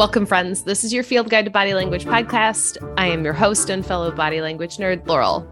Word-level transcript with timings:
Welcome, 0.00 0.24
friends. 0.24 0.62
This 0.62 0.82
is 0.82 0.94
your 0.94 1.02
Field 1.02 1.28
Guide 1.28 1.44
to 1.44 1.50
Body 1.50 1.74
Language 1.74 2.06
podcast. 2.06 2.78
I 2.96 3.08
am 3.08 3.22
your 3.22 3.34
host 3.34 3.68
and 3.68 3.84
fellow 3.84 4.10
body 4.10 4.40
language 4.40 4.78
nerd, 4.78 5.06
Laurel. 5.06 5.46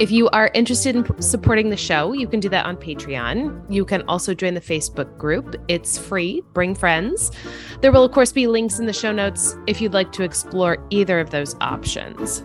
If 0.00 0.12
you 0.12 0.28
are 0.28 0.48
interested 0.54 0.94
in 0.94 1.20
supporting 1.20 1.70
the 1.70 1.76
show, 1.76 2.12
you 2.12 2.28
can 2.28 2.38
do 2.38 2.48
that 2.50 2.66
on 2.66 2.76
Patreon. 2.76 3.64
You 3.68 3.84
can 3.84 4.02
also 4.02 4.32
join 4.32 4.54
the 4.54 4.60
Facebook 4.60 5.18
group. 5.18 5.56
It's 5.66 5.98
free. 5.98 6.40
Bring 6.52 6.76
friends. 6.76 7.32
There 7.80 7.90
will, 7.90 8.04
of 8.04 8.12
course, 8.12 8.30
be 8.30 8.46
links 8.46 8.78
in 8.78 8.86
the 8.86 8.92
show 8.92 9.10
notes 9.10 9.56
if 9.66 9.80
you'd 9.80 9.94
like 9.94 10.12
to 10.12 10.22
explore 10.22 10.78
either 10.90 11.18
of 11.18 11.30
those 11.30 11.56
options. 11.60 12.44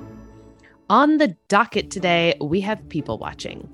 On 0.90 1.18
the 1.18 1.38
docket 1.48 1.92
today, 1.92 2.36
we 2.42 2.60
have 2.62 2.90
people 2.90 3.20
watching. 3.20 3.70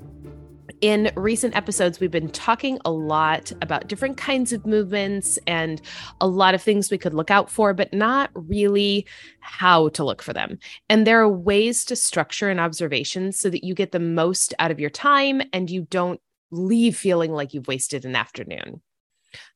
In 0.82 1.12
recent 1.18 1.58
episodes, 1.58 2.00
we've 2.00 2.10
been 2.10 2.30
talking 2.30 2.80
a 2.86 2.92
lot 2.92 3.52
about 3.62 3.90
different 3.90 4.16
kinds 4.16 4.54
of 4.54 4.66
movements 4.66 5.38
and 5.46 5.82
a 6.22 6.28
lot 6.28 6.54
of 6.54 6.62
things 6.62 6.90
we 6.90 6.98
could 6.98 7.14
look 7.14 7.30
out 7.30 7.50
for, 7.50 7.74
but 7.74 7.94
not 7.94 8.30
really 8.34 9.06
how 9.42 9.90
to 9.90 10.06
look 10.06 10.22
for 10.22 10.32
them. 10.32 10.58
And 10.88 11.06
there 11.06 11.20
are 11.22 11.28
ways 11.28 11.84
to 11.86 11.98
structure 11.98 12.50
an 12.50 12.60
observation 12.60 13.34
so 13.34 13.50
that 13.50 13.66
you 13.66 13.76
get 13.76 13.92
the 13.92 14.00
most 14.00 14.54
out 14.58 14.72
of 14.72 14.80
your 14.80 14.90
time 14.90 15.42
and 15.52 15.70
you 15.70 15.82
don't 15.82 16.22
leave 16.50 16.96
feeling 16.96 17.34
like 17.34 17.54
you've 17.54 17.68
wasted 17.68 18.06
an 18.06 18.16
afternoon. 18.16 18.82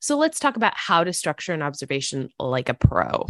So 0.00 0.18
let's 0.18 0.38
talk 0.38 0.56
about 0.56 0.76
how 0.76 1.04
to 1.04 1.12
structure 1.14 1.54
an 1.54 1.62
observation 1.62 2.28
like 2.38 2.68
a 2.68 2.74
pro. 2.74 3.26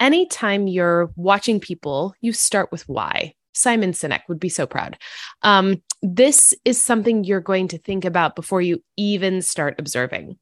Anytime 0.00 0.66
you're 0.66 1.12
watching 1.14 1.60
people, 1.60 2.14
you 2.22 2.32
start 2.32 2.72
with 2.72 2.88
why. 2.88 3.34
Simon 3.52 3.92
Sinek 3.92 4.22
would 4.28 4.40
be 4.40 4.48
so 4.48 4.66
proud. 4.66 4.98
Um, 5.42 5.82
this 6.02 6.54
is 6.64 6.82
something 6.82 7.24
you're 7.24 7.40
going 7.40 7.68
to 7.68 7.78
think 7.78 8.04
about 8.04 8.36
before 8.36 8.60
you 8.60 8.82
even 8.96 9.42
start 9.42 9.76
observing. 9.78 10.38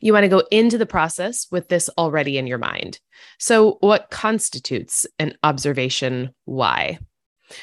You 0.00 0.12
want 0.12 0.24
to 0.24 0.28
go 0.28 0.42
into 0.50 0.78
the 0.78 0.86
process 0.86 1.46
with 1.50 1.68
this 1.68 1.90
already 1.98 2.38
in 2.38 2.46
your 2.46 2.58
mind. 2.58 3.00
So, 3.38 3.78
what 3.80 4.10
constitutes 4.10 5.06
an 5.18 5.34
observation 5.42 6.30
why? 6.44 6.98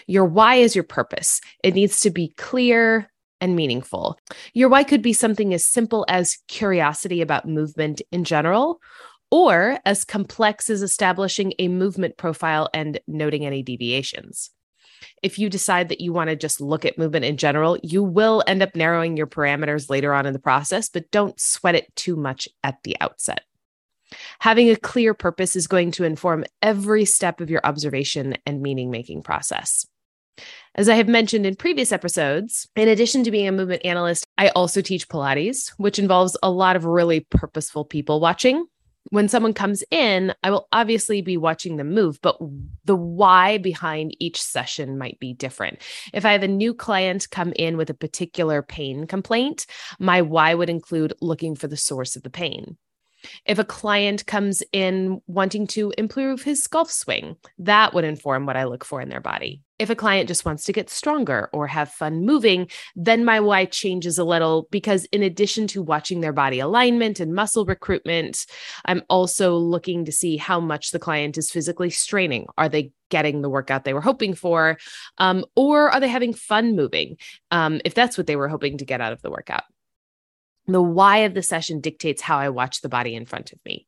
Your 0.08 0.26
why 0.26 0.56
is 0.56 0.76
your 0.76 0.84
purpose. 0.84 1.42
It 1.64 1.76
needs 1.76 2.02
to 2.02 2.10
be 2.10 2.34
clear 2.38 3.10
and 3.42 3.56
meaningful. 3.56 4.18
Your 4.54 4.70
why 4.70 4.84
could 4.84 5.02
be 5.02 5.14
something 5.14 5.54
as 5.54 5.66
simple 5.66 6.06
as 6.08 6.38
curiosity 6.48 7.22
about 7.22 7.48
movement 7.48 8.02
in 8.12 8.24
general, 8.24 8.80
or 9.32 9.80
as 9.86 10.06
complex 10.06 10.70
as 10.70 10.82
establishing 10.82 11.54
a 11.58 11.68
movement 11.68 12.18
profile 12.18 12.70
and 12.74 13.00
noting 13.08 13.46
any 13.46 13.64
deviations 13.64 14.52
if 15.22 15.40
you 15.40 15.50
decide 15.50 15.90
that 15.90 16.02
you 16.02 16.14
want 16.14 16.30
to 16.30 16.36
just 16.36 16.62
look 16.62 16.86
at 16.86 16.98
movement 16.98 17.26
in 17.26 17.38
general, 17.38 17.78
you 17.84 18.04
will 18.04 18.44
end 18.48 18.62
up 18.62 18.76
narrowing 18.76 19.18
your 19.18 19.28
parameters 19.28 19.90
later 19.90 20.14
on 20.14 20.26
in 20.26 20.34
the 20.34 20.40
process, 20.40 20.90
but 20.90 21.12
don't 21.12 21.40
sweat 21.40 21.76
it 21.76 21.94
too 21.96 22.16
much 22.16 22.48
at 22.64 22.82
the 22.84 22.96
outset. 23.02 23.42
Having 24.40 24.70
a 24.70 24.76
clear 24.76 25.14
purpose 25.14 25.56
is 25.56 25.68
going 25.68 25.92
to 25.92 26.04
inform 26.04 26.46
every 26.62 27.06
step 27.06 27.42
of 27.42 27.50
your 27.50 27.62
observation 27.64 28.38
and 28.46 28.62
meaning 28.62 28.92
making 28.92 29.24
process. 29.24 29.86
As 30.76 30.90
I 30.90 30.96
have 30.96 31.08
mentioned 31.08 31.46
in 31.46 31.56
previous 31.56 31.92
episodes, 31.92 32.68
in 32.76 32.88
addition 32.88 33.24
to 33.24 33.32
being 33.32 33.48
a 33.48 33.52
movement 33.52 33.86
analyst, 33.86 34.26
I 34.38 34.50
also 34.50 34.82
teach 34.82 35.08
Pilates, 35.08 35.70
which 35.78 36.00
involves 36.00 36.36
a 36.42 36.50
lot 36.50 36.76
of 36.76 36.86
really 36.86 37.20
purposeful 37.20 37.86
people 37.86 38.20
watching 38.20 38.66
when 39.10 39.28
someone 39.28 39.54
comes 39.54 39.84
in, 39.92 40.34
I 40.44 40.52
will 40.52 40.68
obviously 40.72 41.22
be 41.22 41.38
watching 41.38 41.78
them 41.78 41.94
move, 41.94 42.20
but 42.22 42.38
the 42.86 42.96
why 42.96 43.58
behind 43.58 44.16
each 44.20 44.42
session 44.42 44.98
might 44.98 45.20
be 45.20 45.34
different. 45.34 45.80
If 46.14 46.26
I 46.26 46.32
have 46.32 46.44
a 46.44 46.48
new 46.48 46.74
client 46.74 47.30
come 47.30 47.54
in 47.56 47.78
with 47.78 47.90
a 47.90 47.96
particular 47.96 48.62
pain 48.62 49.06
complaint, 49.06 49.66
my 50.00 50.22
why 50.22 50.54
would 50.54 50.70
include 50.70 51.14
looking 51.22 51.56
for 51.56 51.68
the 51.68 51.78
source 51.78 52.16
of 52.16 52.24
the 52.24 52.30
pain. 52.30 52.78
If 53.46 53.58
a 53.58 53.64
client 53.64 54.26
comes 54.26 54.64
in 54.74 55.22
wanting 55.28 55.68
to 55.68 55.94
improve 55.98 56.44
his 56.44 56.68
golf 56.68 56.92
swing, 56.92 57.38
that 57.60 57.94
would 57.94 58.04
inform 58.04 58.46
what 58.46 58.58
I 58.58 58.66
look 58.66 58.84
for 58.84 59.02
in 59.02 59.10
their 59.10 59.22
body. 59.22 59.62
If 59.84 59.90
a 59.90 59.96
client 59.96 60.30
just 60.30 60.46
wants 60.46 60.64
to 60.64 60.72
get 60.72 60.90
stronger 60.90 61.50
or 61.52 61.68
have 61.68 61.92
fun 61.92 62.26
moving, 62.26 62.70
then 62.96 63.26
my 63.26 63.42
why 63.42 63.66
changes 63.66 64.18
a 64.18 64.24
little 64.24 64.70
because, 64.72 65.04
in 65.12 65.22
addition 65.22 65.68
to 65.68 65.84
watching 65.84 66.22
their 66.22 66.32
body 66.32 66.60
alignment 66.60 67.20
and 67.20 67.36
muscle 67.36 67.66
recruitment, 67.66 68.46
I'm 68.86 69.04
also 69.10 69.58
looking 69.58 70.06
to 70.06 70.12
see 70.14 70.38
how 70.38 70.62
much 70.62 70.92
the 70.92 71.00
client 71.00 71.38
is 71.38 71.52
physically 71.52 71.90
straining. 71.90 72.46
Are 72.58 72.70
they 72.70 72.94
getting 73.10 73.42
the 73.42 73.50
workout 73.50 73.84
they 73.84 73.94
were 73.94 74.00
hoping 74.00 74.36
for? 74.36 74.78
Um, 75.18 75.44
or 75.54 75.92
are 75.92 76.00
they 76.00 76.08
having 76.08 76.34
fun 76.34 76.78
moving 76.78 77.18
um, 77.52 77.82
if 77.84 77.94
that's 77.94 78.18
what 78.18 78.26
they 78.26 78.38
were 78.38 78.48
hoping 78.48 78.78
to 78.78 78.86
get 78.86 79.02
out 79.02 79.12
of 79.12 79.22
the 79.22 79.32
workout? 79.32 79.64
The 80.66 80.82
why 80.82 81.18
of 81.18 81.34
the 81.34 81.44
session 81.44 81.82
dictates 81.82 82.22
how 82.22 82.38
I 82.38 82.48
watch 82.48 82.80
the 82.80 82.88
body 82.88 83.16
in 83.16 83.26
front 83.26 83.52
of 83.52 83.60
me. 83.66 83.86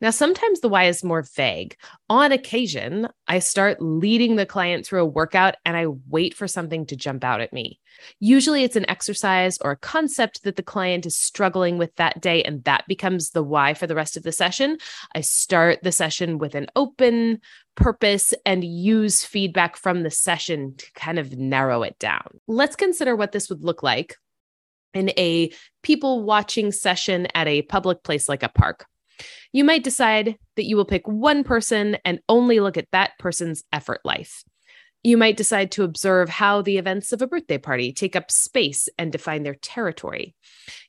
Now, 0.00 0.10
sometimes 0.10 0.60
the 0.60 0.68
why 0.68 0.84
is 0.84 1.04
more 1.04 1.22
vague. 1.22 1.76
On 2.08 2.32
occasion, 2.32 3.08
I 3.28 3.38
start 3.38 3.80
leading 3.80 4.36
the 4.36 4.46
client 4.46 4.86
through 4.86 5.02
a 5.02 5.06
workout 5.06 5.54
and 5.64 5.76
I 5.76 5.86
wait 6.08 6.34
for 6.34 6.48
something 6.48 6.86
to 6.86 6.96
jump 6.96 7.24
out 7.24 7.40
at 7.40 7.52
me. 7.52 7.80
Usually, 8.20 8.64
it's 8.64 8.76
an 8.76 8.88
exercise 8.88 9.58
or 9.58 9.72
a 9.72 9.76
concept 9.76 10.44
that 10.44 10.56
the 10.56 10.62
client 10.62 11.06
is 11.06 11.16
struggling 11.16 11.78
with 11.78 11.94
that 11.96 12.20
day, 12.20 12.42
and 12.42 12.64
that 12.64 12.86
becomes 12.88 13.30
the 13.30 13.42
why 13.42 13.74
for 13.74 13.86
the 13.86 13.94
rest 13.94 14.16
of 14.16 14.22
the 14.22 14.32
session. 14.32 14.78
I 15.14 15.20
start 15.20 15.80
the 15.82 15.92
session 15.92 16.38
with 16.38 16.54
an 16.54 16.66
open 16.74 17.40
purpose 17.74 18.34
and 18.44 18.64
use 18.64 19.24
feedback 19.24 19.76
from 19.76 20.02
the 20.02 20.10
session 20.10 20.74
to 20.76 20.86
kind 20.94 21.18
of 21.18 21.36
narrow 21.36 21.82
it 21.82 21.98
down. 21.98 22.40
Let's 22.46 22.76
consider 22.76 23.16
what 23.16 23.32
this 23.32 23.48
would 23.48 23.62
look 23.62 23.82
like 23.82 24.16
in 24.94 25.10
a 25.10 25.50
people 25.82 26.22
watching 26.22 26.72
session 26.72 27.28
at 27.34 27.48
a 27.48 27.62
public 27.62 28.02
place 28.02 28.28
like 28.28 28.42
a 28.42 28.48
park. 28.48 28.86
You 29.52 29.64
might 29.64 29.84
decide 29.84 30.38
that 30.56 30.64
you 30.64 30.76
will 30.76 30.86
pick 30.86 31.06
one 31.06 31.44
person 31.44 31.98
and 32.04 32.20
only 32.28 32.58
look 32.60 32.76
at 32.76 32.90
that 32.92 33.12
person's 33.18 33.62
effort 33.72 34.00
life. 34.04 34.44
You 35.04 35.16
might 35.16 35.36
decide 35.36 35.72
to 35.72 35.82
observe 35.82 36.28
how 36.28 36.62
the 36.62 36.78
events 36.78 37.12
of 37.12 37.20
a 37.22 37.26
birthday 37.26 37.58
party 37.58 37.92
take 37.92 38.14
up 38.14 38.30
space 38.30 38.88
and 38.98 39.10
define 39.10 39.42
their 39.42 39.56
territory. 39.56 40.36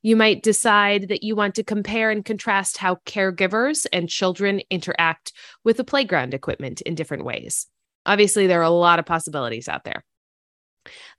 You 0.03 0.15
might 0.15 0.43
decide 0.43 1.07
that 1.09 1.23
you 1.23 1.35
want 1.35 1.55
to 1.55 1.63
compare 1.63 2.11
and 2.11 2.23
contrast 2.23 2.77
how 2.77 2.99
caregivers 3.07 3.87
and 3.91 4.07
children 4.07 4.61
interact 4.69 5.33
with 5.63 5.77
the 5.77 5.83
playground 5.83 6.35
equipment 6.35 6.81
in 6.81 6.93
different 6.93 7.25
ways. 7.25 7.67
Obviously, 8.05 8.45
there 8.45 8.59
are 8.59 8.63
a 8.63 8.69
lot 8.69 8.99
of 8.99 9.05
possibilities 9.05 9.67
out 9.67 9.83
there. 9.83 10.05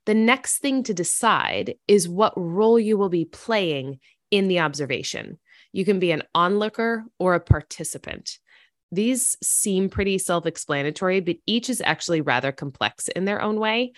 The 0.05 0.13
next 0.13 0.59
thing 0.59 0.83
to 0.83 0.93
decide 0.93 1.75
is 1.87 2.07
what 2.07 2.33
role 2.37 2.79
you 2.79 2.97
will 2.97 3.09
be 3.09 3.25
playing 3.25 3.99
in 4.31 4.47
the 4.47 4.59
observation. 4.59 5.37
You 5.75 5.83
can 5.83 5.99
be 5.99 6.11
an 6.11 6.23
onlooker 6.33 7.03
or 7.19 7.33
a 7.33 7.41
participant. 7.41 8.39
These 8.93 9.35
seem 9.43 9.89
pretty 9.89 10.17
self 10.17 10.45
explanatory, 10.45 11.19
but 11.19 11.35
each 11.45 11.69
is 11.69 11.81
actually 11.83 12.21
rather 12.21 12.53
complex 12.53 13.09
in 13.09 13.25
their 13.25 13.41
own 13.41 13.59
way. 13.59 13.91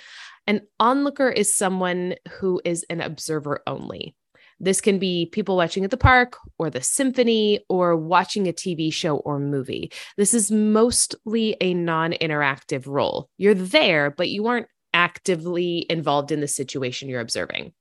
An 0.48 0.62
onlooker 0.80 1.30
is 1.30 1.56
someone 1.56 2.16
who 2.40 2.60
is 2.66 2.84
an 2.90 3.00
observer 3.00 3.62
only. 3.68 4.16
This 4.60 4.82
can 4.82 4.98
be 4.98 5.28
people 5.28 5.56
watching 5.56 5.84
at 5.84 5.92
the 5.92 5.98
park 5.98 6.38
or 6.58 6.72
the 6.72 6.82
symphony 6.82 7.60
or 7.70 7.96
watching 7.96 8.48
a 8.48 8.54
TV 8.54 8.92
show 8.92 9.18
or 9.18 9.38
movie. 9.38 9.92
This 10.18 10.34
is 10.34 10.50
mostly 10.50 11.58
a 11.62 11.76
non 11.76 12.14
interactive 12.14 12.88
role. 12.88 13.30
You're 13.38 13.54
there, 13.54 14.10
but 14.10 14.30
you 14.30 14.48
aren't 14.48 14.68
actively 14.96 15.86
involved 15.92 16.32
in 16.32 16.40
the 16.40 16.48
situation 16.48 17.08
you're 17.08 17.22
observing. 17.22 17.74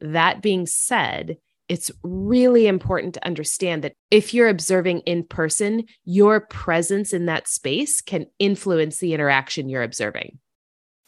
That 0.00 0.40
being 0.40 0.64
said, 0.64 1.36
it's 1.68 1.90
really 2.02 2.66
important 2.66 3.14
to 3.14 3.26
understand 3.26 3.82
that 3.82 3.94
if 4.10 4.32
you're 4.32 4.48
observing 4.48 5.00
in 5.00 5.24
person, 5.24 5.84
your 6.04 6.40
presence 6.40 7.12
in 7.12 7.26
that 7.26 7.48
space 7.48 8.00
can 8.00 8.26
influence 8.38 8.98
the 8.98 9.14
interaction 9.14 9.68
you're 9.68 9.82
observing. 9.82 10.38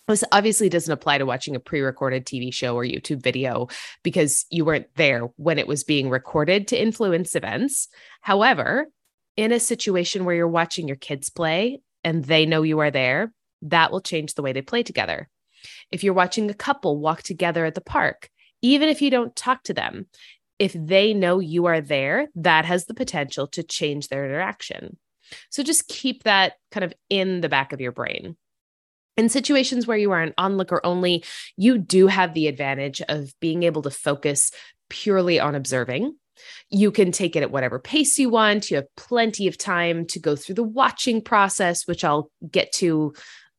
This 0.09 0.25
obviously 0.33 0.71
doesn't 0.71 0.93
apply 0.93 1.19
to 1.19 1.27
watching 1.27 1.55
a 1.55 1.61
pre 1.61 1.81
recorded 1.81 2.25
TV 2.25 2.53
show 2.53 2.75
or 2.75 2.83
YouTube 2.83 3.23
video 3.23 3.69
because 4.03 4.47
you 4.51 4.65
weren't 4.65 4.87
there 4.97 5.29
when 5.37 5.59
it 5.59 5.69
was 5.69 5.85
being 5.85 6.09
recorded 6.09 6.69
to 6.69 6.81
influence 6.81 7.37
events. 7.37 7.89
However, 8.23 8.87
in 9.37 9.53
a 9.53 9.61
situation 9.61 10.25
where 10.25 10.35
you're 10.35 10.49
watching 10.49 10.89
your 10.89 10.97
kids 10.97 11.29
play 11.29 11.81
and 12.03 12.25
they 12.25 12.47
know 12.47 12.63
you 12.63 12.79
are 12.81 12.91
there, 12.91 13.33
that 13.63 13.93
will 13.93 14.01
change 14.01 14.35
the 14.35 14.43
way 14.43 14.53
they 14.53 14.63
play 14.63 14.83
together. 14.83 15.29
If 15.93 16.03
you're 16.03 16.15
watching 16.15 16.51
a 16.51 16.55
couple 16.55 16.99
walk 16.99 17.23
together 17.23 17.67
at 17.67 17.75
the 17.75 17.81
park, 17.81 18.31
even 18.63 18.89
if 18.89 19.03
you 19.03 19.11
don't 19.11 19.37
talk 19.37 19.63
to 19.65 19.75
them, 19.75 20.07
if 20.59 20.73
they 20.73 21.15
know 21.15 21.39
you 21.39 21.67
are 21.67 21.81
there, 21.81 22.29
that 22.35 22.65
has 22.65 22.87
the 22.87 22.95
potential 22.95 23.47
to 23.49 23.63
change 23.63 24.09
their 24.09 24.25
interaction. 24.25 24.99
So 25.51 25.63
just 25.63 25.89
keep 25.89 26.25
that 26.25 26.55
kind 26.73 26.85
of 26.85 26.93
in 27.09 27.41
the 27.41 27.49
back 27.49 27.73
of 27.73 27.81
your 27.81 27.93
brain. 27.93 28.37
In 29.17 29.29
situations 29.29 29.87
where 29.87 29.97
you 29.97 30.13
are 30.13 30.23
an 30.23 30.35
onlooker 30.39 30.81
only, 30.85 31.25
you 31.57 31.79
do 31.79 32.07
have 32.07 32.35
the 32.35 32.47
advantage 32.47 33.03
of 33.09 33.33
being 33.41 33.65
able 33.65 33.83
to 33.83 33.91
focus 33.91 34.53
purely 34.89 35.41
on 35.41 35.55
observing. 35.55 36.15
You 36.71 36.93
can 36.93 37.11
take 37.11 37.35
it 37.35 37.43
at 37.43 37.51
whatever 37.51 37.79
pace 37.81 38.19
you 38.19 38.31
want. 38.31 38.71
You 38.71 38.77
have 38.77 38.97
plenty 38.97 39.49
of 39.49 39.59
time 39.59 40.07
to 40.07 40.21
go 40.21 40.37
through 40.37 40.55
the 40.55 40.63
watching 40.63 41.21
process, 41.21 41.87
which 41.87 42.05
I'll 42.05 42.31
get 42.49 42.73
to 42.75 43.13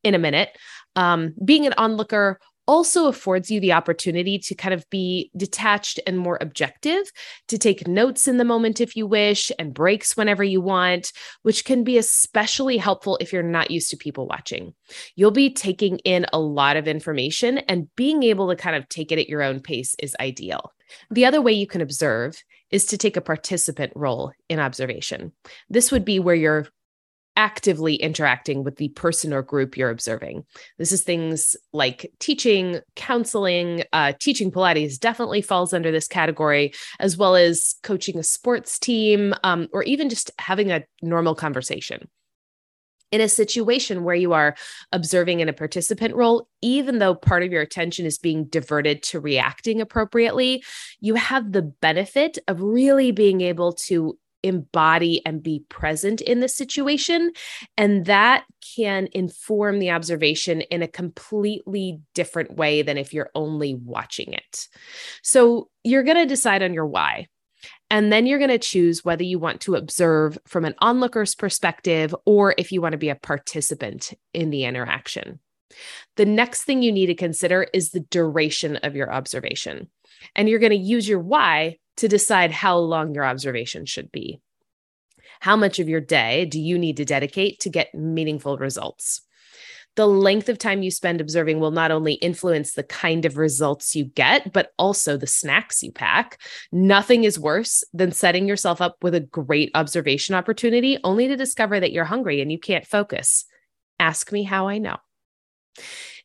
in 0.03 0.15
a 0.15 0.19
minute. 0.19 0.57
Um, 0.95 1.33
being 1.43 1.67
an 1.67 1.73
onlooker 1.77 2.39
also 2.69 3.07
affords 3.07 3.49
you 3.49 3.59
the 3.59 3.73
opportunity 3.73 4.37
to 4.37 4.53
kind 4.53 4.75
of 4.75 4.87
be 4.91 5.31
detached 5.35 5.99
and 6.05 6.19
more 6.19 6.37
objective, 6.39 7.11
to 7.47 7.57
take 7.57 7.87
notes 7.87 8.27
in 8.27 8.37
the 8.37 8.45
moment 8.45 8.79
if 8.79 8.95
you 8.95 9.07
wish, 9.07 9.51
and 9.57 9.73
breaks 9.73 10.15
whenever 10.15 10.43
you 10.43 10.61
want, 10.61 11.11
which 11.41 11.65
can 11.65 11.83
be 11.83 11.97
especially 11.97 12.77
helpful 12.77 13.17
if 13.19 13.33
you're 13.33 13.41
not 13.41 13.71
used 13.71 13.89
to 13.89 13.97
people 13.97 14.27
watching. 14.27 14.71
You'll 15.15 15.31
be 15.31 15.51
taking 15.51 15.97
in 16.05 16.27
a 16.31 16.39
lot 16.39 16.77
of 16.77 16.87
information, 16.87 17.57
and 17.57 17.87
being 17.95 18.21
able 18.21 18.47
to 18.49 18.55
kind 18.55 18.75
of 18.75 18.87
take 18.87 19.11
it 19.11 19.17
at 19.17 19.29
your 19.29 19.41
own 19.41 19.61
pace 19.61 19.95
is 19.97 20.15
ideal. 20.19 20.71
The 21.09 21.25
other 21.25 21.41
way 21.41 21.53
you 21.53 21.65
can 21.65 21.81
observe 21.81 22.43
is 22.69 22.85
to 22.85 22.99
take 22.99 23.17
a 23.17 23.21
participant 23.21 23.93
role 23.95 24.31
in 24.47 24.59
observation. 24.59 25.31
This 25.71 25.91
would 25.91 26.05
be 26.05 26.19
where 26.19 26.35
you're 26.35 26.67
actively 27.39 27.95
interacting 27.95 28.65
with 28.65 28.75
the 28.75 28.89
person 28.89 29.31
or 29.31 29.41
group 29.41 29.77
you're 29.77 29.89
observing. 29.89 30.43
This 30.77 30.91
is 30.91 31.03
things 31.03 31.55
like 31.71 32.11
teaching, 32.19 32.81
counseling, 32.97 33.85
uh, 33.93 34.11
teaching 34.19 34.51
Pilates 34.51 34.99
definitely 34.99 35.41
falls 35.41 35.73
under 35.73 35.89
this 35.89 36.05
category, 36.05 36.73
as 36.99 37.15
well 37.15 37.37
as 37.37 37.75
coaching 37.81 38.19
a 38.19 38.23
sports 38.23 38.77
team, 38.77 39.33
um, 39.45 39.69
or 39.71 39.83
even 39.83 40.09
just 40.09 40.31
having 40.37 40.69
a 40.69 40.83
normal 41.01 41.33
conversation. 41.33 42.09
In 43.13 43.21
a 43.21 43.29
situation 43.29 44.03
where 44.03 44.15
you 44.15 44.33
are 44.33 44.57
observing 44.91 45.39
in 45.39 45.47
a 45.47 45.53
participant 45.53 46.15
role, 46.15 46.49
even 46.61 46.99
though 46.99 47.15
part 47.15 47.41
of 47.43 47.53
your 47.53 47.61
attention 47.61 48.05
is 48.05 48.17
being 48.17 48.43
diverted 48.47 49.01
to 49.03 49.21
reacting 49.21 49.79
appropriately, 49.79 50.61
you 50.99 51.15
have 51.15 51.53
the 51.53 51.61
benefit 51.61 52.37
of 52.49 52.61
really 52.61 53.13
being 53.13 53.39
able 53.39 53.71
to 53.87 54.17
embody 54.43 55.21
and 55.25 55.43
be 55.43 55.63
present 55.69 56.21
in 56.21 56.39
the 56.39 56.49
situation. 56.49 57.31
And 57.77 58.05
that 58.05 58.45
can 58.75 59.07
inform 59.11 59.79
the 59.79 59.91
observation 59.91 60.61
in 60.61 60.81
a 60.81 60.87
completely 60.87 61.99
different 62.13 62.55
way 62.55 62.81
than 62.81 62.97
if 62.97 63.13
you're 63.13 63.31
only 63.35 63.75
watching 63.75 64.33
it. 64.33 64.67
So 65.23 65.69
you're 65.83 66.03
going 66.03 66.17
to 66.17 66.25
decide 66.25 66.63
on 66.63 66.73
your 66.73 66.85
why. 66.85 67.27
And 67.89 68.11
then 68.11 68.25
you're 68.25 68.39
going 68.39 68.49
to 68.49 68.59
choose 68.59 69.03
whether 69.03 69.23
you 69.23 69.39
want 69.39 69.61
to 69.61 69.75
observe 69.75 70.37
from 70.45 70.63
an 70.63 70.75
onlooker's 70.79 71.35
perspective 71.35 72.15
or 72.25 72.53
if 72.57 72.71
you 72.71 72.81
want 72.81 72.93
to 72.93 72.97
be 72.97 73.09
a 73.09 73.15
participant 73.15 74.13
in 74.33 74.49
the 74.49 74.65
interaction. 74.65 75.39
The 76.15 76.25
next 76.25 76.63
thing 76.63 76.81
you 76.81 76.91
need 76.91 77.07
to 77.07 77.15
consider 77.15 77.67
is 77.73 77.91
the 77.91 77.99
duration 77.99 78.77
of 78.77 78.95
your 78.95 79.11
observation. 79.11 79.89
And 80.35 80.49
you're 80.49 80.59
going 80.59 80.71
to 80.71 80.77
use 80.77 81.07
your 81.07 81.19
why 81.19 81.77
to 81.97 82.07
decide 82.07 82.51
how 82.51 82.77
long 82.77 83.13
your 83.13 83.25
observation 83.25 83.85
should 83.85 84.11
be. 84.11 84.39
How 85.41 85.55
much 85.55 85.79
of 85.79 85.87
your 85.87 86.01
day 86.01 86.45
do 86.45 86.59
you 86.59 86.77
need 86.77 86.97
to 86.97 87.05
dedicate 87.05 87.61
to 87.61 87.69
get 87.69 87.95
meaningful 87.95 88.57
results? 88.57 89.21
The 89.95 90.07
length 90.07 90.49
of 90.49 90.57
time 90.57 90.81
you 90.81 90.91
spend 90.91 91.19
observing 91.19 91.59
will 91.59 91.71
not 91.71 91.91
only 91.91 92.13
influence 92.13 92.73
the 92.73 92.83
kind 92.83 93.25
of 93.25 93.37
results 93.37 93.95
you 93.95 94.05
get, 94.05 94.53
but 94.53 94.71
also 94.77 95.17
the 95.17 95.27
snacks 95.27 95.83
you 95.83 95.91
pack. 95.91 96.41
Nothing 96.71 97.23
is 97.23 97.39
worse 97.39 97.83
than 97.93 98.11
setting 98.11 98.47
yourself 98.47 98.81
up 98.81 98.97
with 99.01 99.15
a 99.15 99.19
great 99.19 99.71
observation 99.75 100.35
opportunity 100.35 100.99
only 101.03 101.27
to 101.27 101.35
discover 101.35 101.79
that 101.79 101.91
you're 101.91 102.05
hungry 102.05 102.39
and 102.41 102.51
you 102.51 102.59
can't 102.59 102.87
focus. 102.87 103.45
Ask 103.99 104.31
me 104.31 104.43
how 104.43 104.67
I 104.67 104.77
know 104.77 104.97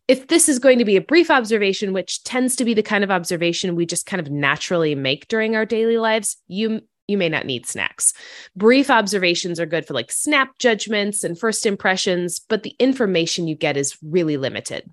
if 0.06 0.28
this 0.28 0.48
is 0.48 0.58
going 0.58 0.78
to 0.78 0.84
be 0.84 0.96
a 0.96 1.00
brief 1.00 1.30
observation, 1.30 1.92
which 1.92 2.22
tends 2.24 2.56
to 2.56 2.64
be 2.64 2.74
the 2.74 2.82
kind 2.82 3.04
of 3.04 3.10
observation 3.10 3.74
we 3.74 3.86
just 3.86 4.06
kind 4.06 4.20
of 4.20 4.30
naturally 4.30 4.94
make 4.94 5.28
during 5.28 5.56
our 5.56 5.64
daily 5.64 5.98
lives, 5.98 6.36
you 6.46 6.80
you 7.06 7.18
may 7.18 7.28
not 7.28 7.44
need 7.44 7.66
snacks. 7.66 8.14
Brief 8.56 8.90
observations 8.90 9.60
are 9.60 9.66
good 9.66 9.86
for 9.86 9.92
like 9.92 10.10
snap 10.10 10.58
judgments 10.58 11.22
and 11.22 11.38
first 11.38 11.66
impressions, 11.66 12.40
but 12.48 12.62
the 12.62 12.74
information 12.78 13.46
you 13.46 13.54
get 13.54 13.76
is 13.76 13.98
really 14.02 14.38
limited. 14.38 14.90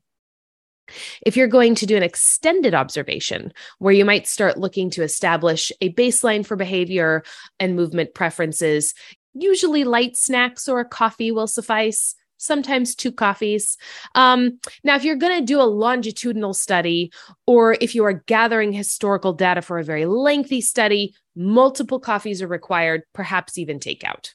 If 1.26 1.38
you're 1.38 1.48
going 1.48 1.76
to 1.76 1.86
do 1.86 1.96
an 1.96 2.04
extended 2.04 2.74
observation 2.74 3.54
where 3.80 3.94
you 3.94 4.04
might 4.04 4.28
start 4.28 4.58
looking 4.58 4.90
to 4.92 5.04
establish 5.04 5.72
a 5.80 5.94
baseline 5.94 6.46
for 6.46 6.58
behavior 6.58 7.24
and 7.62 7.78
movement 7.78 8.14
preferences, 8.14 8.94
usually 9.34 9.86
light 9.86 10.18
snacks 10.18 10.68
or 10.68 10.82
a 10.82 10.86
coffee 10.86 11.32
will 11.32 11.48
suffice 11.48 12.16
sometimes 12.42 12.96
two 12.96 13.12
coffees. 13.12 13.78
Um, 14.16 14.60
now, 14.84 14.96
if 14.96 15.04
you're 15.04 15.16
going 15.16 15.40
to 15.40 15.46
do 15.46 15.62
a 15.62 15.64
longitudinal 15.64 16.54
study, 16.54 17.12
or 17.46 17.78
if 17.80 17.94
you 17.96 18.04
are 18.04 18.24
gathering 18.26 18.74
historical 18.74 19.34
data 19.34 19.62
for 19.62 19.78
a 19.78 19.84
very 19.84 20.06
lengthy 20.06 20.60
study, 20.60 21.14
multiple 21.36 22.00
coffees 22.00 22.42
are 22.42 22.48
required, 22.48 23.04
perhaps 23.14 23.58
even 23.58 23.80
takeout. 23.80 24.32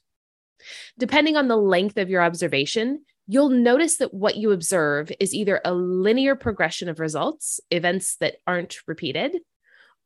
Depending 0.98 1.36
on 1.36 1.48
the 1.48 1.56
length 1.56 1.98
of 1.98 2.08
your 2.08 2.22
observation, 2.22 3.04
you'll 3.26 3.50
notice 3.50 3.96
that 3.96 4.14
what 4.14 4.36
you 4.36 4.52
observe 4.52 5.10
is 5.18 5.34
either 5.34 5.60
a 5.64 5.74
linear 5.74 6.36
progression 6.36 6.88
of 6.88 7.00
results, 7.00 7.60
events 7.70 8.16
that 8.16 8.36
aren't 8.46 8.78
repeated, 8.86 9.36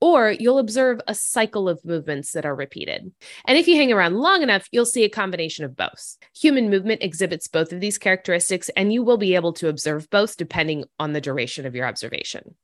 or 0.01 0.31
you'll 0.31 0.59
observe 0.59 1.01
a 1.07 1.15
cycle 1.15 1.69
of 1.69 1.85
movements 1.85 2.33
that 2.33 2.47
are 2.47 2.55
repeated. 2.55 3.13
And 3.45 3.59
if 3.59 3.69
you 3.69 3.77
hang 3.77 3.93
around 3.93 4.17
long 4.17 4.43
enough, 4.43 4.69
you'll 4.73 4.87
see 4.87 5.05
a 5.05 5.11
combination 5.11 5.65
of 5.65 5.77
both. 5.77 6.17
Human 6.35 6.71
movement 6.71 7.03
exhibits 7.03 7.49
both 7.49 7.73
of 7.73 7.81
these 7.81 7.99
characteristics, 7.99 8.71
and 8.71 8.93
you 8.93 9.03
will 9.03 9.19
be 9.19 9.35
able 9.35 9.53
to 9.55 9.69
observe 9.69 10.09
both 10.11 10.37
depending 10.37 10.85
on 10.99 11.13
the 11.13 11.21
duration 11.21 11.67
of 11.67 11.75
your 11.75 11.87
observation. 11.87 12.55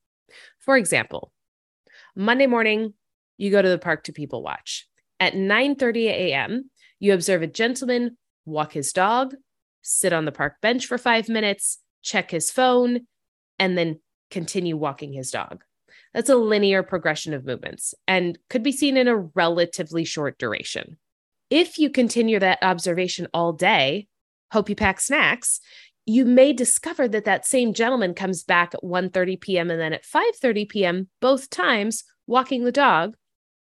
For 0.58 0.76
example, 0.76 1.32
Monday 2.14 2.46
morning, 2.46 2.94
you 3.36 3.50
go 3.50 3.60
to 3.60 3.68
the 3.68 3.78
park 3.78 4.04
to 4.04 4.12
people 4.12 4.42
watch. 4.42 4.88
At 5.20 5.34
9:30 5.34 6.06
a.m., 6.06 6.70
you 6.98 7.12
observe 7.12 7.42
a 7.42 7.46
gentleman 7.46 8.16
walk 8.46 8.72
his 8.72 8.92
dog, 8.92 9.34
sit 9.82 10.12
on 10.12 10.24
the 10.24 10.32
park 10.32 10.54
bench 10.62 10.86
for 10.86 10.98
5 10.98 11.28
minutes, 11.28 11.78
check 12.02 12.30
his 12.30 12.50
phone, 12.50 13.06
and 13.58 13.76
then 13.76 14.00
continue 14.30 14.76
walking 14.76 15.12
his 15.12 15.30
dog. 15.30 15.62
That's 16.16 16.30
a 16.30 16.36
linear 16.36 16.82
progression 16.82 17.34
of 17.34 17.44
movements 17.44 17.94
and 18.08 18.38
could 18.48 18.62
be 18.62 18.72
seen 18.72 18.96
in 18.96 19.06
a 19.06 19.18
relatively 19.18 20.06
short 20.06 20.38
duration. 20.38 20.96
If 21.50 21.78
you 21.78 21.90
continue 21.90 22.38
that 22.38 22.58
observation 22.62 23.28
all 23.34 23.52
day, 23.52 24.08
hope 24.50 24.70
you 24.70 24.74
pack 24.74 24.98
snacks, 24.98 25.60
you 26.06 26.24
may 26.24 26.54
discover 26.54 27.06
that 27.06 27.26
that 27.26 27.44
same 27.44 27.74
gentleman 27.74 28.14
comes 28.14 28.44
back 28.44 28.74
at 28.74 28.82
1:30 28.82 29.38
p.m. 29.42 29.70
and 29.70 29.78
then 29.78 29.92
at 29.92 30.06
5:30 30.06 30.66
p.m. 30.70 31.08
both 31.20 31.50
times 31.50 32.02
walking 32.26 32.64
the 32.64 32.72
dog, 32.72 33.14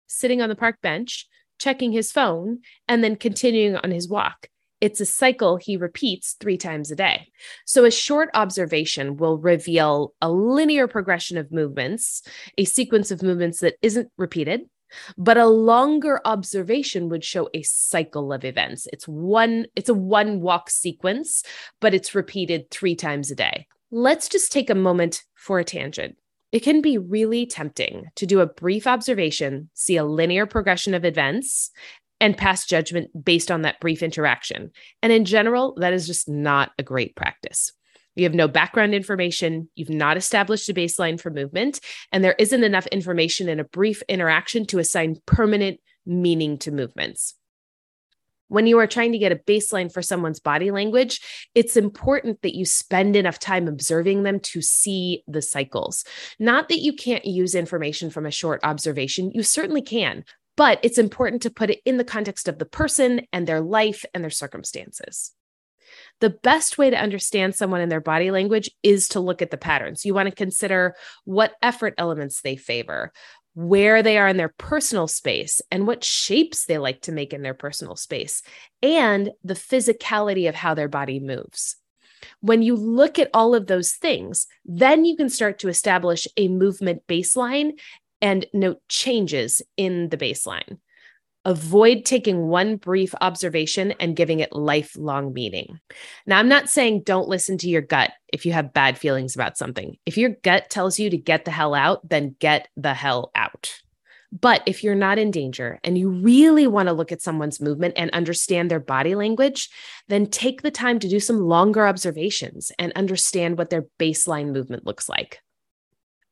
sitting 0.06 0.40
on 0.40 0.48
the 0.48 0.56
park 0.56 0.80
bench, 0.80 1.28
checking 1.58 1.92
his 1.92 2.10
phone, 2.10 2.60
and 2.88 3.04
then 3.04 3.16
continuing 3.16 3.76
on 3.76 3.90
his 3.90 4.08
walk. 4.08 4.48
It's 4.86 5.00
a 5.00 5.04
cycle 5.04 5.56
he 5.56 5.76
repeats 5.76 6.36
three 6.38 6.56
times 6.56 6.92
a 6.92 6.94
day. 6.94 7.32
So, 7.64 7.84
a 7.84 7.90
short 7.90 8.30
observation 8.34 9.16
will 9.16 9.36
reveal 9.36 10.14
a 10.22 10.30
linear 10.30 10.86
progression 10.86 11.38
of 11.38 11.50
movements, 11.50 12.22
a 12.56 12.64
sequence 12.64 13.10
of 13.10 13.20
movements 13.20 13.58
that 13.58 13.74
isn't 13.82 14.12
repeated. 14.16 14.60
But 15.18 15.38
a 15.38 15.46
longer 15.46 16.20
observation 16.24 17.08
would 17.08 17.24
show 17.24 17.50
a 17.52 17.64
cycle 17.64 18.32
of 18.32 18.44
events. 18.44 18.86
It's 18.92 19.08
one, 19.08 19.66
it's 19.74 19.88
a 19.88 19.94
one 19.94 20.40
walk 20.40 20.70
sequence, 20.70 21.42
but 21.80 21.92
it's 21.92 22.14
repeated 22.14 22.70
three 22.70 22.94
times 22.94 23.32
a 23.32 23.34
day. 23.34 23.66
Let's 23.90 24.28
just 24.28 24.52
take 24.52 24.70
a 24.70 24.76
moment 24.76 25.24
for 25.34 25.58
a 25.58 25.64
tangent. 25.64 26.16
It 26.52 26.60
can 26.60 26.80
be 26.80 26.96
really 26.96 27.44
tempting 27.44 28.04
to 28.14 28.24
do 28.24 28.38
a 28.38 28.46
brief 28.46 28.86
observation, 28.86 29.68
see 29.74 29.96
a 29.96 30.04
linear 30.04 30.46
progression 30.46 30.94
of 30.94 31.04
events, 31.04 31.72
and 32.20 32.36
pass 32.36 32.66
judgment 32.66 33.10
based 33.24 33.50
on 33.50 33.62
that 33.62 33.80
brief 33.80 34.02
interaction. 34.02 34.70
And 35.02 35.12
in 35.12 35.24
general, 35.24 35.74
that 35.80 35.92
is 35.92 36.06
just 36.06 36.28
not 36.28 36.72
a 36.78 36.82
great 36.82 37.14
practice. 37.16 37.72
You 38.14 38.24
have 38.24 38.34
no 38.34 38.48
background 38.48 38.94
information, 38.94 39.68
you've 39.74 39.90
not 39.90 40.16
established 40.16 40.68
a 40.70 40.74
baseline 40.74 41.20
for 41.20 41.30
movement, 41.30 41.80
and 42.10 42.24
there 42.24 42.34
isn't 42.38 42.64
enough 42.64 42.86
information 42.86 43.48
in 43.48 43.60
a 43.60 43.64
brief 43.64 44.00
interaction 44.08 44.64
to 44.66 44.78
assign 44.78 45.16
permanent 45.26 45.80
meaning 46.06 46.56
to 46.58 46.70
movements. 46.70 47.34
When 48.48 48.66
you 48.66 48.78
are 48.78 48.86
trying 48.86 49.12
to 49.12 49.18
get 49.18 49.32
a 49.32 49.36
baseline 49.36 49.92
for 49.92 50.02
someone's 50.02 50.40
body 50.40 50.70
language, 50.70 51.20
it's 51.54 51.76
important 51.76 52.42
that 52.42 52.54
you 52.54 52.64
spend 52.64 53.16
enough 53.16 53.38
time 53.38 53.66
observing 53.66 54.22
them 54.22 54.38
to 54.40 54.62
see 54.62 55.24
the 55.26 55.42
cycles. 55.42 56.04
Not 56.38 56.68
that 56.68 56.78
you 56.78 56.94
can't 56.94 57.24
use 57.24 57.54
information 57.54 58.08
from 58.08 58.24
a 58.24 58.30
short 58.30 58.60
observation, 58.62 59.32
you 59.34 59.42
certainly 59.42 59.82
can, 59.82 60.24
but 60.56 60.80
it's 60.82 60.98
important 60.98 61.42
to 61.42 61.50
put 61.50 61.70
it 61.70 61.80
in 61.84 61.96
the 61.96 62.04
context 62.04 62.48
of 62.48 62.58
the 62.58 62.66
person 62.66 63.22
and 63.32 63.46
their 63.46 63.60
life 63.60 64.04
and 64.14 64.22
their 64.22 64.30
circumstances. 64.30 65.32
The 66.20 66.30
best 66.30 66.78
way 66.78 66.90
to 66.90 67.00
understand 67.00 67.54
someone 67.54 67.80
and 67.80 67.92
their 67.92 68.00
body 68.00 68.30
language 68.30 68.70
is 68.82 69.08
to 69.08 69.20
look 69.20 69.42
at 69.42 69.50
the 69.50 69.56
patterns. 69.56 70.04
You 70.04 70.14
want 70.14 70.28
to 70.28 70.34
consider 70.34 70.94
what 71.24 71.54
effort 71.62 71.94
elements 71.98 72.40
they 72.40 72.56
favor, 72.56 73.12
where 73.54 74.02
they 74.02 74.18
are 74.18 74.28
in 74.28 74.36
their 74.36 74.52
personal 74.58 75.06
space, 75.08 75.60
and 75.70 75.86
what 75.86 76.04
shapes 76.04 76.64
they 76.64 76.78
like 76.78 77.02
to 77.02 77.12
make 77.12 77.32
in 77.32 77.42
their 77.42 77.54
personal 77.54 77.96
space, 77.96 78.42
and 78.82 79.30
the 79.44 79.54
physicality 79.54 80.48
of 80.48 80.54
how 80.54 80.74
their 80.74 80.88
body 80.88 81.20
moves. 81.20 81.76
When 82.40 82.62
you 82.62 82.74
look 82.74 83.18
at 83.18 83.30
all 83.32 83.54
of 83.54 83.66
those 83.66 83.92
things, 83.92 84.46
then 84.64 85.04
you 85.04 85.16
can 85.16 85.28
start 85.28 85.58
to 85.60 85.68
establish 85.68 86.26
a 86.36 86.48
movement 86.48 87.02
baseline 87.06 87.72
and 88.20 88.46
note 88.52 88.80
changes 88.88 89.62
in 89.76 90.08
the 90.08 90.16
baseline. 90.16 90.78
Avoid 91.44 92.04
taking 92.04 92.48
one 92.48 92.76
brief 92.76 93.14
observation 93.20 93.92
and 94.00 94.16
giving 94.16 94.40
it 94.40 94.52
lifelong 94.52 95.32
meaning. 95.32 95.78
Now, 96.26 96.40
I'm 96.40 96.48
not 96.48 96.68
saying 96.68 97.02
don't 97.04 97.28
listen 97.28 97.56
to 97.58 97.68
your 97.68 97.82
gut 97.82 98.10
if 98.32 98.44
you 98.44 98.52
have 98.52 98.72
bad 98.72 98.98
feelings 98.98 99.36
about 99.36 99.56
something. 99.56 99.96
If 100.06 100.18
your 100.18 100.30
gut 100.42 100.70
tells 100.70 100.98
you 100.98 101.08
to 101.08 101.16
get 101.16 101.44
the 101.44 101.52
hell 101.52 101.72
out, 101.72 102.08
then 102.08 102.34
get 102.40 102.66
the 102.76 102.94
hell 102.94 103.30
out. 103.36 103.80
But 104.32 104.62
if 104.66 104.82
you're 104.82 104.96
not 104.96 105.18
in 105.18 105.30
danger 105.30 105.78
and 105.84 105.96
you 105.96 106.10
really 106.10 106.66
want 106.66 106.88
to 106.88 106.92
look 106.92 107.12
at 107.12 107.22
someone's 107.22 107.60
movement 107.60 107.94
and 107.96 108.10
understand 108.10 108.70
their 108.70 108.80
body 108.80 109.14
language, 109.14 109.70
then 110.08 110.26
take 110.26 110.62
the 110.62 110.70
time 110.70 110.98
to 110.98 111.08
do 111.08 111.20
some 111.20 111.40
longer 111.40 111.86
observations 111.86 112.72
and 112.78 112.92
understand 112.94 113.56
what 113.56 113.70
their 113.70 113.86
baseline 114.00 114.52
movement 114.52 114.84
looks 114.84 115.08
like. 115.08 115.40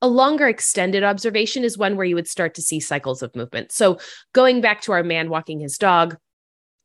A 0.05 0.09
longer 0.09 0.47
extended 0.47 1.03
observation 1.03 1.65
is 1.65 1.79
one 1.79 1.97
where 1.97 2.05
you 2.05 2.15
would 2.15 2.29
start 2.29 2.53
to 2.57 2.61
see 2.61 2.79
cycles 2.79 3.23
of 3.23 3.35
movement. 3.35 3.73
So, 3.73 3.99
going 4.35 4.61
back 4.61 4.83
to 4.83 4.93
our 4.93 5.03
man 5.03 5.31
walking 5.31 5.61
his 5.61 5.79
dog, 5.79 6.19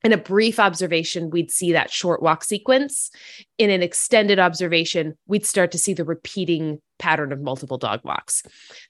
in 0.06 0.14
a 0.14 0.18
brief 0.18 0.58
observation, 0.58 1.30
we'd 1.30 1.52
see 1.52 1.74
that 1.74 1.92
short 1.92 2.22
walk 2.24 2.46
sequence. 2.46 3.12
In 3.58 3.72
an 3.72 3.84
extended 3.84 4.40
observation, 4.40 5.18
we'd 5.28 5.46
start 5.46 5.72
to 5.72 5.78
see 5.78 5.94
the 5.94 6.06
repeating 6.06 6.82
pattern 6.98 7.34
of 7.34 7.42
multiple 7.42 7.78
dog 7.78 8.00
walks. 8.06 8.42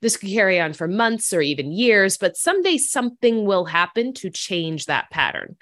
This 0.03 0.15
could 0.15 0.29
carry 0.29 0.59
on 0.59 0.73
for 0.73 0.87
months 0.87 1.33
or 1.33 1.41
even 1.41 1.71
years, 1.71 2.15
but 2.15 2.37
someday 2.37 2.77
something 2.77 3.47
will 3.47 3.65
happen 3.65 4.13
to 4.13 4.29
change 4.29 4.85
that 4.85 5.09
pattern. 5.09 5.55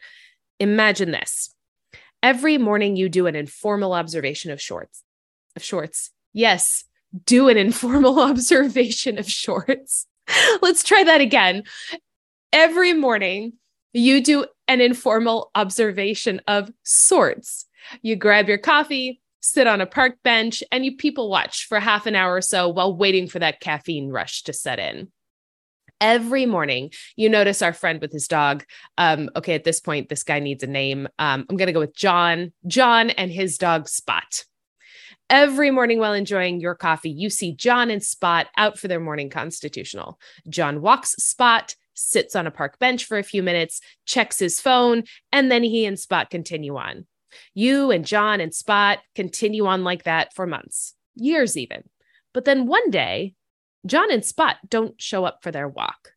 Imagine 0.59 1.11
this. 1.11 1.55
Every 2.21 2.57
morning 2.57 2.97
you 2.97 3.07
do 3.07 3.27
an 3.27 3.35
informal 3.37 3.93
observation 3.93 4.51
of 4.51 4.59
shorts. 4.59 5.03
Of 5.55 5.63
shorts. 5.63 6.11
Yes, 6.33 6.83
do 7.25 7.49
an 7.49 7.57
informal 7.57 8.19
observation 8.21 9.17
of 9.17 9.29
shorts. 9.29 10.05
Let's 10.61 10.83
try 10.83 11.03
that 11.03 11.21
again. 11.21 11.63
Every 12.51 12.93
morning, 12.93 13.53
you 13.93 14.21
do 14.21 14.45
an 14.67 14.81
informal 14.81 15.51
observation 15.55 16.41
of 16.47 16.71
sorts. 16.83 17.65
You 18.01 18.15
grab 18.15 18.47
your 18.47 18.57
coffee, 18.57 19.21
sit 19.41 19.67
on 19.67 19.81
a 19.81 19.85
park 19.85 20.17
bench, 20.23 20.63
and 20.71 20.83
you 20.85 20.95
people 20.97 21.29
watch 21.29 21.65
for 21.67 21.79
half 21.79 22.05
an 22.05 22.15
hour 22.15 22.35
or 22.35 22.41
so 22.41 22.67
while 22.67 22.95
waiting 22.95 23.27
for 23.27 23.39
that 23.39 23.59
caffeine 23.59 24.09
rush 24.09 24.43
to 24.43 24.53
set 24.53 24.79
in. 24.79 25.11
Every 25.99 26.45
morning, 26.45 26.91
you 27.15 27.27
notice 27.27 27.61
our 27.61 27.73
friend 27.73 27.99
with 27.99 28.11
his 28.11 28.27
dog. 28.27 28.63
Um, 28.99 29.29
okay, 29.35 29.55
at 29.55 29.63
this 29.63 29.79
point, 29.79 30.09
this 30.09 30.23
guy 30.23 30.39
needs 30.39 30.61
a 30.61 30.67
name. 30.67 31.07
Um, 31.17 31.45
I'm 31.49 31.57
going 31.57 31.67
to 31.67 31.73
go 31.73 31.79
with 31.79 31.95
John. 31.95 32.53
John 32.67 33.09
and 33.11 33.31
his 33.31 33.57
dog 33.57 33.87
Spot. 33.87 34.43
Every 35.29 35.71
morning 35.71 35.99
while 35.99 36.13
enjoying 36.13 36.61
your 36.61 36.75
coffee, 36.75 37.09
you 37.09 37.29
see 37.29 37.53
John 37.53 37.91
and 37.91 38.01
Spot 38.01 38.47
out 38.55 38.79
for 38.79 38.87
their 38.87 38.99
morning 38.99 39.29
constitutional. 39.29 40.19
John 40.47 40.81
walks 40.81 41.11
Spot, 41.15 41.75
sits 41.93 42.35
on 42.35 42.47
a 42.47 42.51
park 42.51 42.79
bench 42.79 43.03
for 43.03 43.17
a 43.17 43.23
few 43.23 43.43
minutes, 43.43 43.81
checks 44.05 44.39
his 44.39 44.61
phone, 44.61 45.03
and 45.33 45.51
then 45.51 45.63
he 45.63 45.85
and 45.85 45.99
Spot 45.99 46.29
continue 46.29 46.77
on. 46.77 47.05
You 47.53 47.91
and 47.91 48.05
John 48.05 48.39
and 48.39 48.53
Spot 48.53 48.99
continue 49.15 49.65
on 49.65 49.83
like 49.83 50.03
that 50.03 50.33
for 50.33 50.47
months, 50.47 50.93
years 51.15 51.57
even. 51.57 51.83
But 52.33 52.45
then 52.45 52.65
one 52.65 52.89
day, 52.89 53.33
John 53.85 54.11
and 54.11 54.23
Spot 54.23 54.55
don't 54.69 55.01
show 55.01 55.25
up 55.25 55.39
for 55.41 55.51
their 55.51 55.67
walk. 55.67 56.13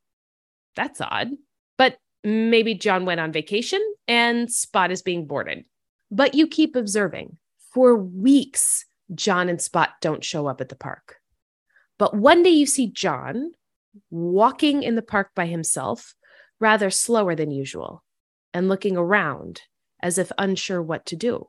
That's 0.76 1.00
odd. 1.00 1.31
But 1.76 1.99
maybe 2.23 2.75
John 2.75 3.07
went 3.07 3.21
on 3.21 3.33
vacation 3.33 3.81
and 4.07 4.50
Spot 4.50 4.90
is 4.90 5.02
being 5.02 5.26
boarded. 5.26 5.64
But 6.11 6.35
you 6.35 6.47
keep 6.47 6.76
observing. 6.76 7.38
For 7.73 7.97
weeks, 7.97 8.85
John 9.14 9.49
and 9.49 9.61
Spot 9.61 9.90
don't 10.00 10.25
show 10.25 10.47
up 10.47 10.61
at 10.61 10.69
the 10.69 10.76
park. 10.76 11.17
But 11.99 12.14
one 12.14 12.43
day 12.43 12.50
you 12.50 12.67
see 12.67 12.87
John 12.88 13.52
walking 14.11 14.83
in 14.83 14.95
the 14.95 15.02
park 15.02 15.31
by 15.35 15.47
himself, 15.47 16.14
rather 16.59 16.90
slower 16.90 17.35
than 17.35 17.50
usual, 17.50 18.02
and 18.55 18.69
looking 18.69 18.97
around 18.97 19.62
as 20.00 20.19
if 20.19 20.33
unsure 20.38 20.83
what 20.83 21.07
to 21.07 21.17
do. 21.17 21.49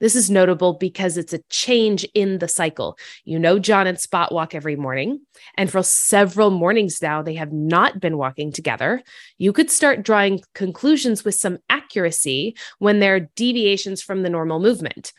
This 0.00 0.16
is 0.16 0.30
notable 0.30 0.74
because 0.74 1.16
it's 1.16 1.32
a 1.32 1.42
change 1.50 2.04
in 2.14 2.38
the 2.38 2.48
cycle. 2.48 2.96
You 3.24 3.38
know, 3.38 3.58
John 3.58 3.86
and 3.86 4.00
Spot 4.00 4.32
walk 4.32 4.54
every 4.54 4.76
morning, 4.76 5.20
and 5.56 5.70
for 5.70 5.82
several 5.82 6.50
mornings 6.50 7.02
now, 7.02 7.22
they 7.22 7.34
have 7.34 7.52
not 7.52 8.00
been 8.00 8.16
walking 8.16 8.52
together. 8.52 9.02
You 9.38 9.52
could 9.52 9.70
start 9.70 10.02
drawing 10.02 10.40
conclusions 10.54 11.24
with 11.24 11.34
some 11.34 11.58
accuracy 11.68 12.56
when 12.78 13.00
there 13.00 13.16
are 13.16 13.28
deviations 13.36 14.02
from 14.02 14.22
the 14.22 14.30
normal 14.30 14.60
movement. 14.60 15.12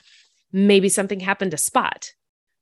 Maybe 0.52 0.90
something 0.90 1.20
happened 1.20 1.52
to 1.52 1.58
Spot. 1.58 2.12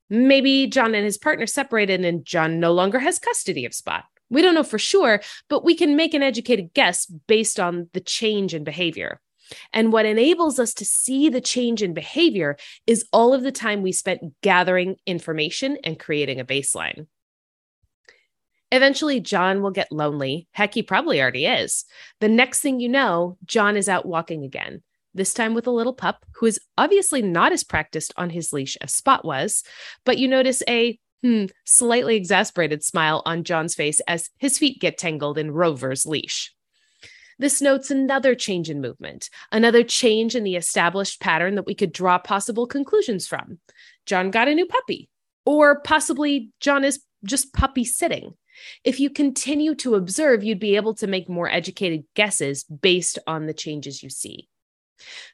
Maybe 0.08 0.66
John 0.66 0.94
and 0.94 1.04
his 1.04 1.18
partner 1.18 1.46
separated 1.46 2.04
and 2.04 2.24
John 2.24 2.60
no 2.60 2.72
longer 2.72 2.98
has 2.98 3.18
custody 3.18 3.64
of 3.64 3.74
Spot. 3.74 4.04
We 4.28 4.42
don't 4.42 4.54
know 4.54 4.64
for 4.64 4.78
sure, 4.78 5.20
but 5.48 5.64
we 5.64 5.74
can 5.74 5.96
make 5.96 6.14
an 6.14 6.22
educated 6.22 6.74
guess 6.74 7.06
based 7.06 7.60
on 7.60 7.88
the 7.92 8.00
change 8.00 8.54
in 8.54 8.64
behavior. 8.64 9.20
And 9.72 9.92
what 9.92 10.06
enables 10.06 10.58
us 10.58 10.74
to 10.74 10.84
see 10.84 11.28
the 11.28 11.40
change 11.40 11.82
in 11.82 11.94
behavior 11.94 12.56
is 12.86 13.06
all 13.12 13.32
of 13.32 13.42
the 13.42 13.52
time 13.52 13.82
we 13.82 13.92
spent 13.92 14.40
gathering 14.42 14.96
information 15.06 15.78
and 15.84 15.98
creating 15.98 16.40
a 16.40 16.44
baseline. 16.44 17.06
Eventually, 18.72 19.20
John 19.20 19.62
will 19.62 19.70
get 19.70 19.92
lonely. 19.92 20.48
Heck, 20.50 20.74
he 20.74 20.82
probably 20.82 21.20
already 21.20 21.46
is. 21.46 21.84
The 22.20 22.28
next 22.28 22.60
thing 22.60 22.80
you 22.80 22.88
know, 22.88 23.38
John 23.44 23.76
is 23.76 23.88
out 23.88 24.06
walking 24.06 24.42
again 24.42 24.82
this 25.16 25.34
time 25.34 25.54
with 25.54 25.66
a 25.66 25.72
little 25.72 25.92
pup 25.92 26.24
who 26.34 26.46
is 26.46 26.60
obviously 26.76 27.22
not 27.22 27.52
as 27.52 27.64
practiced 27.64 28.12
on 28.16 28.30
his 28.30 28.52
leash 28.52 28.76
as 28.80 28.94
Spot 28.94 29.24
was. 29.24 29.62
But 30.04 30.18
you 30.18 30.28
notice 30.28 30.62
a 30.68 30.98
hmm, 31.22 31.46
slightly 31.64 32.16
exasperated 32.16 32.84
smile 32.84 33.22
on 33.24 33.44
John's 33.44 33.74
face 33.74 34.00
as 34.06 34.30
his 34.38 34.58
feet 34.58 34.80
get 34.80 34.98
tangled 34.98 35.38
in 35.38 35.50
Rover's 35.50 36.06
leash. 36.06 36.52
This 37.38 37.60
notes 37.60 37.90
another 37.90 38.34
change 38.34 38.70
in 38.70 38.80
movement, 38.80 39.28
another 39.52 39.82
change 39.82 40.34
in 40.34 40.42
the 40.42 40.56
established 40.56 41.20
pattern 41.20 41.54
that 41.56 41.66
we 41.66 41.74
could 41.74 41.92
draw 41.92 42.18
possible 42.18 42.66
conclusions 42.66 43.26
from. 43.26 43.58
John 44.06 44.30
got 44.30 44.48
a 44.48 44.54
new 44.54 44.66
puppy, 44.66 45.10
or 45.44 45.80
possibly 45.80 46.50
John 46.60 46.82
is 46.82 47.02
just 47.24 47.52
puppy 47.52 47.84
sitting. 47.84 48.34
If 48.84 49.00
you 49.00 49.10
continue 49.10 49.74
to 49.76 49.96
observe, 49.96 50.42
you'd 50.42 50.58
be 50.58 50.76
able 50.76 50.94
to 50.94 51.06
make 51.06 51.28
more 51.28 51.50
educated 51.50 52.04
guesses 52.14 52.64
based 52.64 53.18
on 53.26 53.46
the 53.46 53.54
changes 53.54 54.02
you 54.02 54.08
see. 54.08 54.48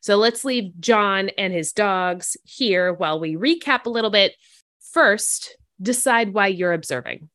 So 0.01 0.17
let's 0.17 0.45
leave 0.45 0.73
John 0.81 1.31
and 1.39 1.53
his 1.53 1.73
dogs 1.73 2.37
here 2.45 2.93
while 2.93 3.21
we 3.21 3.37
recap 3.37 3.87
a 3.87 3.91
little 3.91 4.11
bit. 4.11 4.35
First, 4.93 5.57
decide 5.81 6.35
why 6.35 6.49
you're 6.49 6.73
observing. 6.73 7.29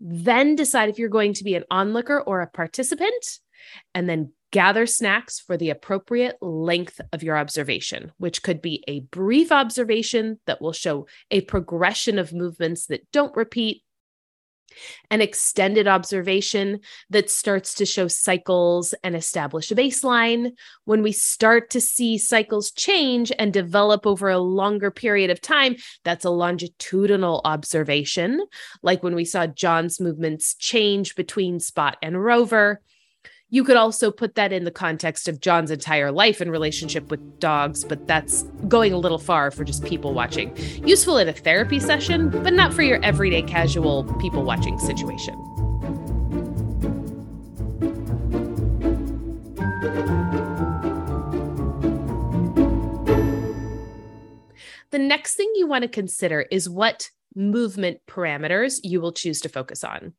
Then 0.00 0.54
decide 0.54 0.88
if 0.88 0.98
you're 0.98 1.08
going 1.08 1.34
to 1.34 1.44
be 1.44 1.54
an 1.54 1.64
onlooker 1.70 2.20
or 2.20 2.40
a 2.40 2.46
participant, 2.46 3.40
and 3.94 4.08
then 4.08 4.32
gather 4.50 4.86
snacks 4.86 5.38
for 5.38 5.56
the 5.56 5.70
appropriate 5.70 6.36
length 6.40 7.00
of 7.12 7.22
your 7.22 7.36
observation, 7.36 8.12
which 8.18 8.42
could 8.42 8.62
be 8.62 8.82
a 8.88 9.00
brief 9.00 9.52
observation 9.52 10.40
that 10.46 10.62
will 10.62 10.72
show 10.72 11.06
a 11.30 11.42
progression 11.42 12.18
of 12.18 12.32
movements 12.32 12.86
that 12.86 13.10
don't 13.12 13.36
repeat 13.36 13.82
an 15.10 15.20
extended 15.20 15.86
observation 15.86 16.80
that 17.10 17.30
starts 17.30 17.74
to 17.74 17.86
show 17.86 18.08
cycles 18.08 18.94
and 19.02 19.16
establish 19.16 19.70
a 19.70 19.74
baseline. 19.74 20.52
When 20.84 21.02
we 21.02 21.12
start 21.12 21.70
to 21.70 21.80
see 21.80 22.18
cycles 22.18 22.70
change 22.70 23.32
and 23.38 23.52
develop 23.52 24.06
over 24.06 24.28
a 24.28 24.38
longer 24.38 24.90
period 24.90 25.30
of 25.30 25.40
time, 25.40 25.76
that's 26.04 26.24
a 26.24 26.30
longitudinal 26.30 27.40
observation, 27.44 28.44
like 28.82 29.02
when 29.02 29.14
we 29.14 29.24
saw 29.24 29.46
John's 29.46 30.00
movements 30.00 30.54
change 30.54 31.14
between 31.14 31.60
Spot 31.60 31.96
and 32.02 32.22
Rover. 32.22 32.80
You 33.50 33.64
could 33.64 33.76
also 33.76 34.10
put 34.10 34.34
that 34.34 34.52
in 34.52 34.64
the 34.64 34.70
context 34.70 35.26
of 35.26 35.40
John's 35.40 35.70
entire 35.70 36.12
life 36.12 36.42
and 36.42 36.50
relationship 36.50 37.10
with 37.10 37.40
dogs, 37.40 37.82
but 37.82 38.06
that's 38.06 38.42
going 38.68 38.92
a 38.92 38.98
little 38.98 39.18
far 39.18 39.50
for 39.50 39.64
just 39.64 39.82
people 39.84 40.12
watching. 40.12 40.54
Useful 40.86 41.16
in 41.16 41.28
a 41.28 41.32
therapy 41.32 41.80
session, 41.80 42.28
but 42.28 42.52
not 42.52 42.74
for 42.74 42.82
your 42.82 43.02
everyday 43.02 43.40
casual 43.40 44.04
people 44.20 44.42
watching 44.42 44.78
situation. 44.78 45.34
The 54.90 54.98
next 54.98 55.36
thing 55.36 55.50
you 55.54 55.66
want 55.66 55.82
to 55.82 55.88
consider 55.88 56.42
is 56.50 56.68
what 56.68 57.10
movement 57.34 58.00
parameters 58.06 58.80
you 58.82 59.00
will 59.00 59.12
choose 59.12 59.40
to 59.40 59.48
focus 59.48 59.84
on. 59.84 60.12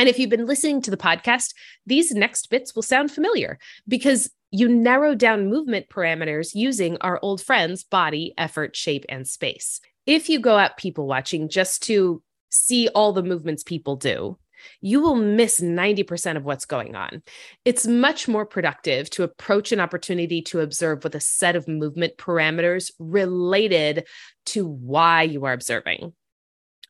And 0.00 0.08
if 0.08 0.18
you've 0.18 0.30
been 0.30 0.46
listening 0.46 0.80
to 0.82 0.90
the 0.90 0.96
podcast, 0.96 1.52
these 1.84 2.10
next 2.12 2.48
bits 2.48 2.74
will 2.74 2.82
sound 2.82 3.10
familiar 3.10 3.58
because 3.86 4.30
you 4.50 4.66
narrow 4.66 5.14
down 5.14 5.50
movement 5.50 5.90
parameters 5.90 6.54
using 6.54 6.96
our 7.02 7.18
old 7.20 7.42
friends 7.42 7.84
body, 7.84 8.32
effort, 8.38 8.74
shape, 8.74 9.04
and 9.10 9.28
space. 9.28 9.78
If 10.06 10.30
you 10.30 10.40
go 10.40 10.56
out 10.56 10.78
people 10.78 11.06
watching 11.06 11.50
just 11.50 11.82
to 11.82 12.22
see 12.48 12.88
all 12.88 13.12
the 13.12 13.22
movements 13.22 13.62
people 13.62 13.96
do, 13.96 14.38
you 14.80 15.02
will 15.02 15.16
miss 15.16 15.60
90% 15.60 16.38
of 16.38 16.46
what's 16.46 16.64
going 16.64 16.96
on. 16.96 17.22
It's 17.66 17.86
much 17.86 18.26
more 18.26 18.46
productive 18.46 19.10
to 19.10 19.22
approach 19.22 19.70
an 19.70 19.80
opportunity 19.80 20.40
to 20.42 20.60
observe 20.60 21.04
with 21.04 21.14
a 21.14 21.20
set 21.20 21.56
of 21.56 21.68
movement 21.68 22.16
parameters 22.16 22.90
related 22.98 24.06
to 24.46 24.66
why 24.66 25.24
you 25.24 25.44
are 25.44 25.52
observing. 25.52 26.14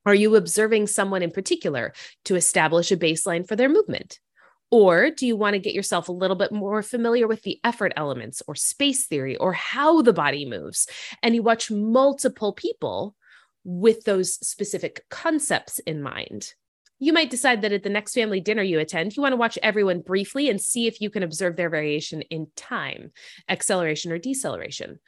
Are 0.07 0.15
you 0.15 0.37
observing 0.37 0.87
someone 0.87 1.23
in 1.23 1.31
particular 1.31 1.93
to 2.25 2.37
establish 2.37 2.91
a 2.91 2.97
baseline 2.97 3.47
for 3.47 3.57
their 3.57 3.69
movement? 3.69 4.19
Or 4.71 5.11
do 5.11 5.27
you 5.27 5.37
want 5.37 5.55
to 5.55 5.61
get 5.61 5.75
yourself 5.75 6.09
a 6.09 6.13
little 6.13 6.37
bit 6.37 6.53
more 6.53 6.83
familiar 6.83 7.27
with 7.27 7.43
the 7.43 7.59
effort 7.65 7.93
elements 7.97 8.41
or 8.47 8.55
space 8.55 9.07
theory 9.07 9.37
or 9.37 9.53
how 9.53 10.01
the 10.01 10.13
body 10.13 10.47
moves? 10.47 10.87
And 11.23 11.35
you 11.35 11.43
watch 11.43 11.71
multiple 11.71 12.53
people 12.53 13.17
with 13.65 14.05
those 14.05 14.35
specific 14.47 15.05
concepts 15.11 15.81
in 15.81 16.03
mind. 16.03 16.55
You 17.03 17.13
might 17.13 17.31
decide 17.31 17.63
that 17.63 17.73
at 17.73 17.83
the 17.83 17.89
next 17.89 18.15
family 18.15 18.41
dinner 18.41 18.63
you 18.63 18.79
attend, 18.79 19.17
you 19.17 19.23
want 19.23 19.33
to 19.33 19.39
watch 19.39 19.59
everyone 19.63 20.03
briefly 20.03 20.51
and 20.51 20.61
see 20.61 20.87
if 20.87 21.01
you 21.01 21.11
can 21.11 21.23
observe 21.23 21.57
their 21.57 21.71
variation 21.71 22.23
in 22.23 22.49
time, 22.57 23.11
acceleration 23.49 24.13
or 24.13 24.19
deceleration 24.19 24.99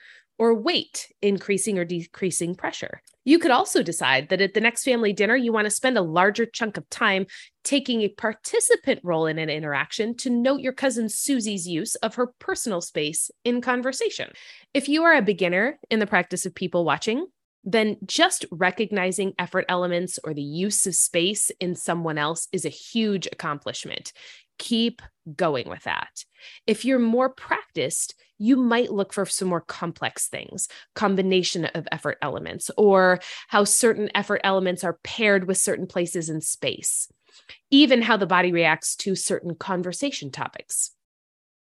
or 0.43 0.53
weight, 0.53 1.13
increasing 1.23 1.79
or 1.79 1.85
decreasing 1.85 2.53
pressure. 2.53 3.01
You 3.25 3.39
could 3.39 3.53
also 3.53 3.81
decide 3.81 4.29
that 4.29 4.41
at 4.41 4.55
the 4.55 4.61
next 4.61 4.83
family 4.83 5.13
dinner, 5.13 5.37
you 5.37 5.53
want 5.53 5.67
to 5.67 5.71
spend 5.71 5.97
a 5.97 6.03
larger 6.03 6.47
chunk 6.47 6.77
of 6.77 6.91
time 6.91 7.27
taking 7.63 8.01
a 8.01 8.09
participant 8.09 8.99
role 9.05 9.27
in 9.27 9.39
an 9.39 9.49
interaction 9.49 10.17
to 10.17 10.31
note 10.31 10.61
your 10.61 10.73
cousin 10.73 11.09
Susie's 11.09 11.69
use 11.69 11.95
of 11.95 12.17
her 12.17 12.27
personal 12.41 12.81
space 12.81 13.31
in 13.45 13.61
conversation. 13.61 14.33
If 14.75 14.89
you 14.89 15.05
are 15.05 15.15
a 15.15 15.23
beginner 15.23 15.79
in 15.93 16.01
the 16.01 16.09
practice 16.09 16.45
of 16.45 16.57
people 16.57 16.85
watching, 16.85 17.29
then 17.63 17.99
just 18.05 18.45
recognizing 18.51 19.35
effort 19.39 19.65
elements 19.69 20.19
or 20.25 20.35
the 20.35 20.43
use 20.43 20.85
of 20.89 20.97
space 20.97 21.53
in 21.61 21.77
someone 21.77 22.19
else 22.19 22.49
is 22.51 22.65
a 22.65 22.69
huge 22.69 23.29
accomplishment 23.31 24.13
keep 24.63 25.03
going 25.37 25.69
with 25.69 25.83
that. 25.83 26.25
If 26.67 26.85
you're 26.85 26.99
more 26.99 27.29
practiced, 27.29 28.15
you 28.43 28.57
might 28.57 28.91
look 28.91 29.13
for 29.13 29.25
some 29.25 29.49
more 29.49 29.61
complex 29.61 30.27
things, 30.27 30.69
combination 30.95 31.67
of 31.67 31.87
effort 31.93 32.19
elements, 32.21 32.71
or 32.77 33.21
how 33.49 33.63
certain 33.63 34.11
effort 34.15 34.41
elements 34.43 34.83
are 34.83 34.99
paired 35.05 35.47
with 35.47 35.57
certain 35.57 35.87
places 35.87 36.29
in 36.29 36.41
space, 36.41 37.11
even 37.71 38.03
how 38.03 38.17
the 38.17 38.27
body 38.27 38.51
reacts 38.51 38.97
to 38.97 39.15
certain 39.15 39.55
conversation 39.55 40.31
topics. 40.31 40.91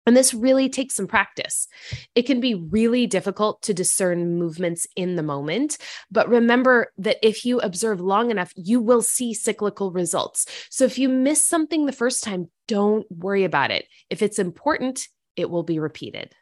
And 0.04 0.16
this 0.16 0.34
really 0.34 0.68
takes 0.68 0.96
some 0.96 1.06
practice. 1.06 1.68
It 2.16 2.22
can 2.22 2.40
be 2.40 2.54
really 2.54 3.06
difficult 3.06 3.62
to 3.62 3.74
discern 3.74 4.36
movements 4.36 4.84
in 4.96 5.14
the 5.14 5.22
moment, 5.22 5.78
but 6.10 6.28
remember 6.28 6.90
that 6.98 7.18
if 7.22 7.46
you 7.46 7.60
observe 7.60 8.00
long 8.00 8.32
enough, 8.32 8.52
you 8.56 8.80
will 8.80 9.02
see 9.02 9.32
cyclical 9.32 9.92
results. 9.92 10.46
So 10.70 10.84
if 10.84 10.98
you 10.98 11.08
miss 11.08 11.46
something 11.46 11.86
the 11.86 11.92
first 11.92 12.24
time, 12.24 12.50
don't 12.66 13.06
worry 13.08 13.44
about 13.44 13.70
it. 13.70 13.86
If 14.10 14.22
it's 14.22 14.40
important, 14.40 15.06
it 15.36 15.48
will 15.48 15.62
be 15.62 15.78
repeated. 15.78 16.34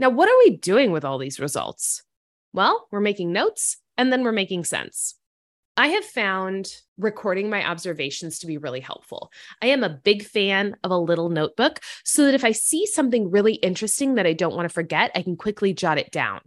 Now, 0.00 0.08
what 0.08 0.30
are 0.30 0.38
we 0.38 0.56
doing 0.56 0.92
with 0.92 1.04
all 1.04 1.18
these 1.18 1.38
results? 1.38 2.02
Well, 2.54 2.88
we're 2.90 3.00
making 3.00 3.32
notes 3.32 3.76
and 3.98 4.10
then 4.10 4.24
we're 4.24 4.32
making 4.32 4.64
sense. 4.64 5.14
I 5.76 5.88
have 5.88 6.06
found 6.06 6.72
recording 6.96 7.50
my 7.50 7.68
observations 7.68 8.38
to 8.38 8.46
be 8.46 8.56
really 8.56 8.80
helpful. 8.80 9.30
I 9.60 9.66
am 9.66 9.84
a 9.84 9.90
big 9.90 10.24
fan 10.24 10.74
of 10.84 10.90
a 10.90 10.96
little 10.96 11.28
notebook 11.28 11.80
so 12.02 12.24
that 12.24 12.34
if 12.34 12.46
I 12.46 12.52
see 12.52 12.86
something 12.86 13.30
really 13.30 13.56
interesting 13.56 14.14
that 14.14 14.26
I 14.26 14.32
don't 14.32 14.56
want 14.56 14.66
to 14.66 14.72
forget, 14.72 15.10
I 15.14 15.20
can 15.20 15.36
quickly 15.36 15.74
jot 15.74 15.98
it 15.98 16.10
down. 16.10 16.40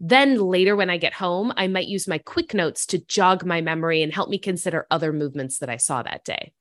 Then 0.00 0.38
later, 0.38 0.74
when 0.74 0.88
I 0.88 0.96
get 0.96 1.12
home, 1.12 1.52
I 1.58 1.66
might 1.66 1.88
use 1.88 2.08
my 2.08 2.16
quick 2.16 2.54
notes 2.54 2.86
to 2.86 3.04
jog 3.04 3.44
my 3.44 3.60
memory 3.60 4.02
and 4.02 4.14
help 4.14 4.30
me 4.30 4.38
consider 4.38 4.86
other 4.90 5.12
movements 5.12 5.58
that 5.58 5.68
I 5.68 5.76
saw 5.76 6.02
that 6.02 6.24
day. 6.24 6.54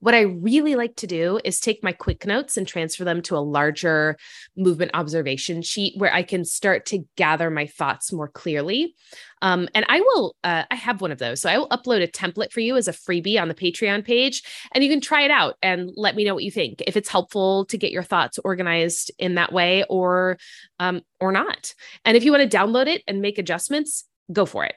What 0.00 0.14
I 0.14 0.22
really 0.22 0.74
like 0.74 0.96
to 0.96 1.06
do 1.06 1.40
is 1.44 1.60
take 1.60 1.82
my 1.82 1.92
quick 1.92 2.26
notes 2.26 2.56
and 2.56 2.66
transfer 2.66 3.04
them 3.04 3.22
to 3.22 3.36
a 3.36 3.38
larger 3.38 4.16
movement 4.56 4.90
observation 4.94 5.62
sheet 5.62 5.94
where 5.96 6.12
I 6.12 6.22
can 6.22 6.44
start 6.44 6.86
to 6.86 7.04
gather 7.16 7.50
my 7.50 7.66
thoughts 7.66 8.12
more 8.12 8.28
clearly. 8.28 8.94
Um, 9.42 9.68
and 9.74 9.84
I 9.88 10.00
will, 10.00 10.36
uh, 10.42 10.64
I 10.70 10.74
have 10.74 11.00
one 11.00 11.12
of 11.12 11.18
those. 11.18 11.42
So 11.42 11.50
I 11.50 11.58
will 11.58 11.68
upload 11.68 12.02
a 12.02 12.08
template 12.08 12.50
for 12.50 12.60
you 12.60 12.76
as 12.76 12.88
a 12.88 12.92
freebie 12.92 13.40
on 13.40 13.48
the 13.48 13.54
Patreon 13.54 14.04
page, 14.04 14.42
and 14.72 14.82
you 14.82 14.88
can 14.88 15.00
try 15.00 15.22
it 15.22 15.30
out 15.30 15.56
and 15.62 15.90
let 15.96 16.16
me 16.16 16.24
know 16.24 16.34
what 16.34 16.44
you 16.44 16.50
think. 16.50 16.82
If 16.86 16.96
it's 16.96 17.08
helpful 17.08 17.66
to 17.66 17.76
get 17.76 17.92
your 17.92 18.02
thoughts 18.02 18.38
organized 18.44 19.10
in 19.18 19.34
that 19.34 19.52
way 19.52 19.84
or, 19.90 20.38
um, 20.78 21.02
or 21.20 21.30
not. 21.30 21.74
And 22.04 22.16
if 22.16 22.24
you 22.24 22.32
want 22.32 22.50
to 22.50 22.56
download 22.56 22.86
it 22.86 23.02
and 23.06 23.20
make 23.20 23.38
adjustments, 23.38 24.04
go 24.32 24.46
for 24.46 24.64
it. 24.64 24.76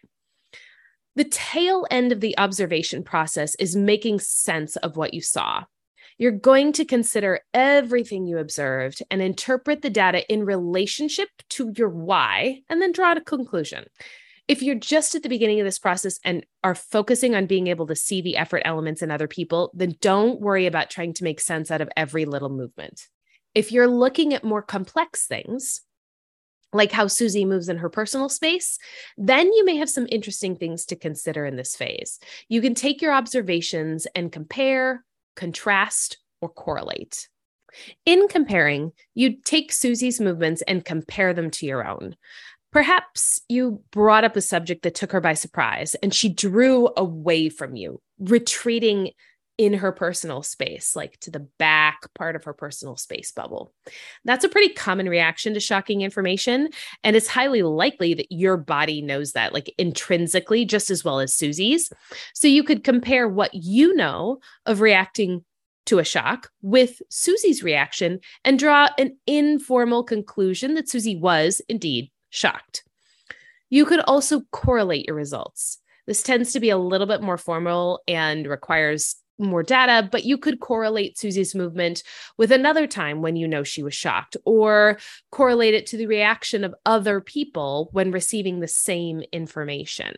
The 1.18 1.24
tail 1.24 1.88
end 1.90 2.12
of 2.12 2.20
the 2.20 2.38
observation 2.38 3.02
process 3.02 3.56
is 3.56 3.76
making 3.76 4.20
sense 4.20 4.76
of 4.76 4.98
what 4.98 5.16
you 5.16 5.22
saw. 5.22 5.64
You're 6.20 6.32
going 6.32 6.74
to 6.74 6.86
consider 6.86 7.40
everything 7.56 8.28
you 8.28 8.38
observed 8.38 9.02
and 9.10 9.20
interpret 9.20 9.82
the 9.82 9.90
data 9.90 10.32
in 10.32 10.46
relationship 10.46 11.30
to 11.50 11.74
your 11.76 11.90
why, 11.90 12.62
and 12.70 12.80
then 12.80 12.92
draw 12.92 13.14
a 13.14 13.22
conclusion. 13.22 13.86
If 14.48 14.62
you're 14.62 14.76
just 14.76 15.16
at 15.16 15.24
the 15.24 15.30
beginning 15.30 15.60
of 15.60 15.66
this 15.66 15.80
process 15.80 16.20
and 16.24 16.46
are 16.64 16.76
focusing 16.76 17.34
on 17.34 17.48
being 17.48 17.66
able 17.66 17.88
to 17.88 17.96
see 17.96 18.22
the 18.22 18.38
effort 18.38 18.62
elements 18.64 19.02
in 19.02 19.10
other 19.10 19.28
people, 19.28 19.72
then 19.74 19.96
don't 20.02 20.40
worry 20.40 20.68
about 20.68 20.92
trying 20.92 21.14
to 21.14 21.24
make 21.24 21.40
sense 21.40 21.72
out 21.72 21.82
of 21.82 21.90
every 21.98 22.26
little 22.26 22.50
movement. 22.50 23.08
If 23.56 23.72
you're 23.72 23.88
looking 23.88 24.36
at 24.36 24.44
more 24.44 24.62
complex 24.62 25.26
things, 25.26 25.82
like 26.74 26.92
how 26.92 27.08
Susie 27.08 27.46
moves 27.46 27.70
in 27.70 27.78
her 27.78 27.90
personal 27.90 28.30
space, 28.30 28.78
then 29.18 29.52
you 29.54 29.66
may 29.66 29.78
have 29.78 29.90
some 29.90 30.08
interesting 30.10 30.56
things 30.56 30.86
to 30.86 30.96
consider 30.96 31.46
in 31.46 31.56
this 31.56 31.76
phase. 31.76 32.20
You 32.50 32.62
can 32.62 32.76
take 32.76 33.02
your 33.02 33.14
observations 33.14 34.08
and 34.16 34.32
compare, 34.32 35.04
contrast, 35.36 36.18
or 36.42 36.50
correlate. 36.50 37.30
In 38.06 38.28
comparing, 38.28 38.92
you 39.14 39.38
take 39.44 39.72
Susie's 39.72 40.20
movements 40.20 40.62
and 40.64 40.84
compare 40.84 41.34
them 41.34 41.52
to 41.52 41.66
your 41.66 41.88
own. 41.88 42.16
Perhaps 42.72 43.42
you 43.48 43.82
brought 43.92 44.24
up 44.24 44.36
a 44.36 44.42
subject 44.42 44.84
that 44.84 44.96
took 44.96 45.12
her 45.12 45.22
by 45.22 45.34
surprise 45.34 45.96
and 45.96 46.14
she 46.14 46.30
drew 46.30 46.90
away 46.98 47.50
from 47.50 47.76
you, 47.76 48.02
retreating 48.20 49.12
in 49.58 49.74
her 49.74 49.92
personal 49.92 50.44
space, 50.44 50.96
like 50.96 51.20
to 51.20 51.32
the 51.32 51.48
back 51.58 52.14
part 52.14 52.36
of 52.36 52.44
her 52.44 52.54
personal 52.54 52.96
space 52.96 53.32
bubble. 53.32 53.74
That's 54.24 54.44
a 54.44 54.50
pretty 54.50 54.74
common 54.74 55.10
reaction 55.10 55.54
to 55.56 55.60
shocking 55.60 56.02
information. 56.02 56.70
And 57.04 57.16
it's 57.16 57.28
highly 57.28 57.64
likely 57.64 58.14
that 58.14 58.32
your 58.32 58.58
body 58.58 59.02
knows 59.02 59.32
that, 59.32 59.54
like 59.54 59.74
intrinsically, 59.78 60.64
just 60.66 60.92
as 60.92 61.04
well 61.04 61.20
as 61.20 61.34
Susie's. 61.34 61.92
So 62.34 62.48
you 62.48 62.64
could 62.64 62.84
compare 62.84 63.28
what 63.28 63.54
you 63.54 63.96
know 63.96 64.40
of 64.66 64.82
reacting 64.82 65.44
to 65.88 66.00
a 66.00 66.04
shock 66.04 66.52
with 66.62 67.02
Susie's 67.10 67.64
reaction 67.64 68.20
and 68.44 68.60
draw 68.60 68.90
an 69.00 69.18
informal 69.26 70.04
conclusion 70.04 70.76
that 70.76 70.90
Susie 70.90 71.16
was 71.16 71.62
indeed 71.68 72.12
shocked. 72.30 72.84
You 73.70 73.86
could 73.86 74.02
also 74.02 74.42
correlate 74.52 75.08
your 75.08 75.16
results. 75.16 75.80
This 76.06 76.24
tends 76.24 76.54
to 76.54 76.60
be 76.60 76.70
a 76.70 76.78
little 76.78 77.08
bit 77.08 77.22
more 77.22 77.38
formal 77.38 78.02
and 78.08 78.48
requires 78.48 79.16
more 79.38 79.64
data, 79.64 80.08
but 80.12 80.26
you 80.26 80.38
could 80.38 80.60
correlate 80.60 81.18
Susie's 81.18 81.56
movement 81.56 82.04
with 82.38 82.52
another 82.52 82.88
time 82.88 83.22
when 83.22 83.36
you 83.36 83.48
know 83.48 83.64
she 83.64 83.84
was 83.84 83.94
shocked, 83.94 84.38
or 84.46 84.98
correlate 85.32 85.74
it 85.74 85.86
to 85.88 85.98
the 85.98 86.08
reaction 86.08 86.64
of 86.64 86.76
other 86.86 87.22
people 87.22 87.90
when 87.92 88.12
receiving 88.12 88.60
the 88.60 88.68
same 88.68 89.24
information. 89.32 90.16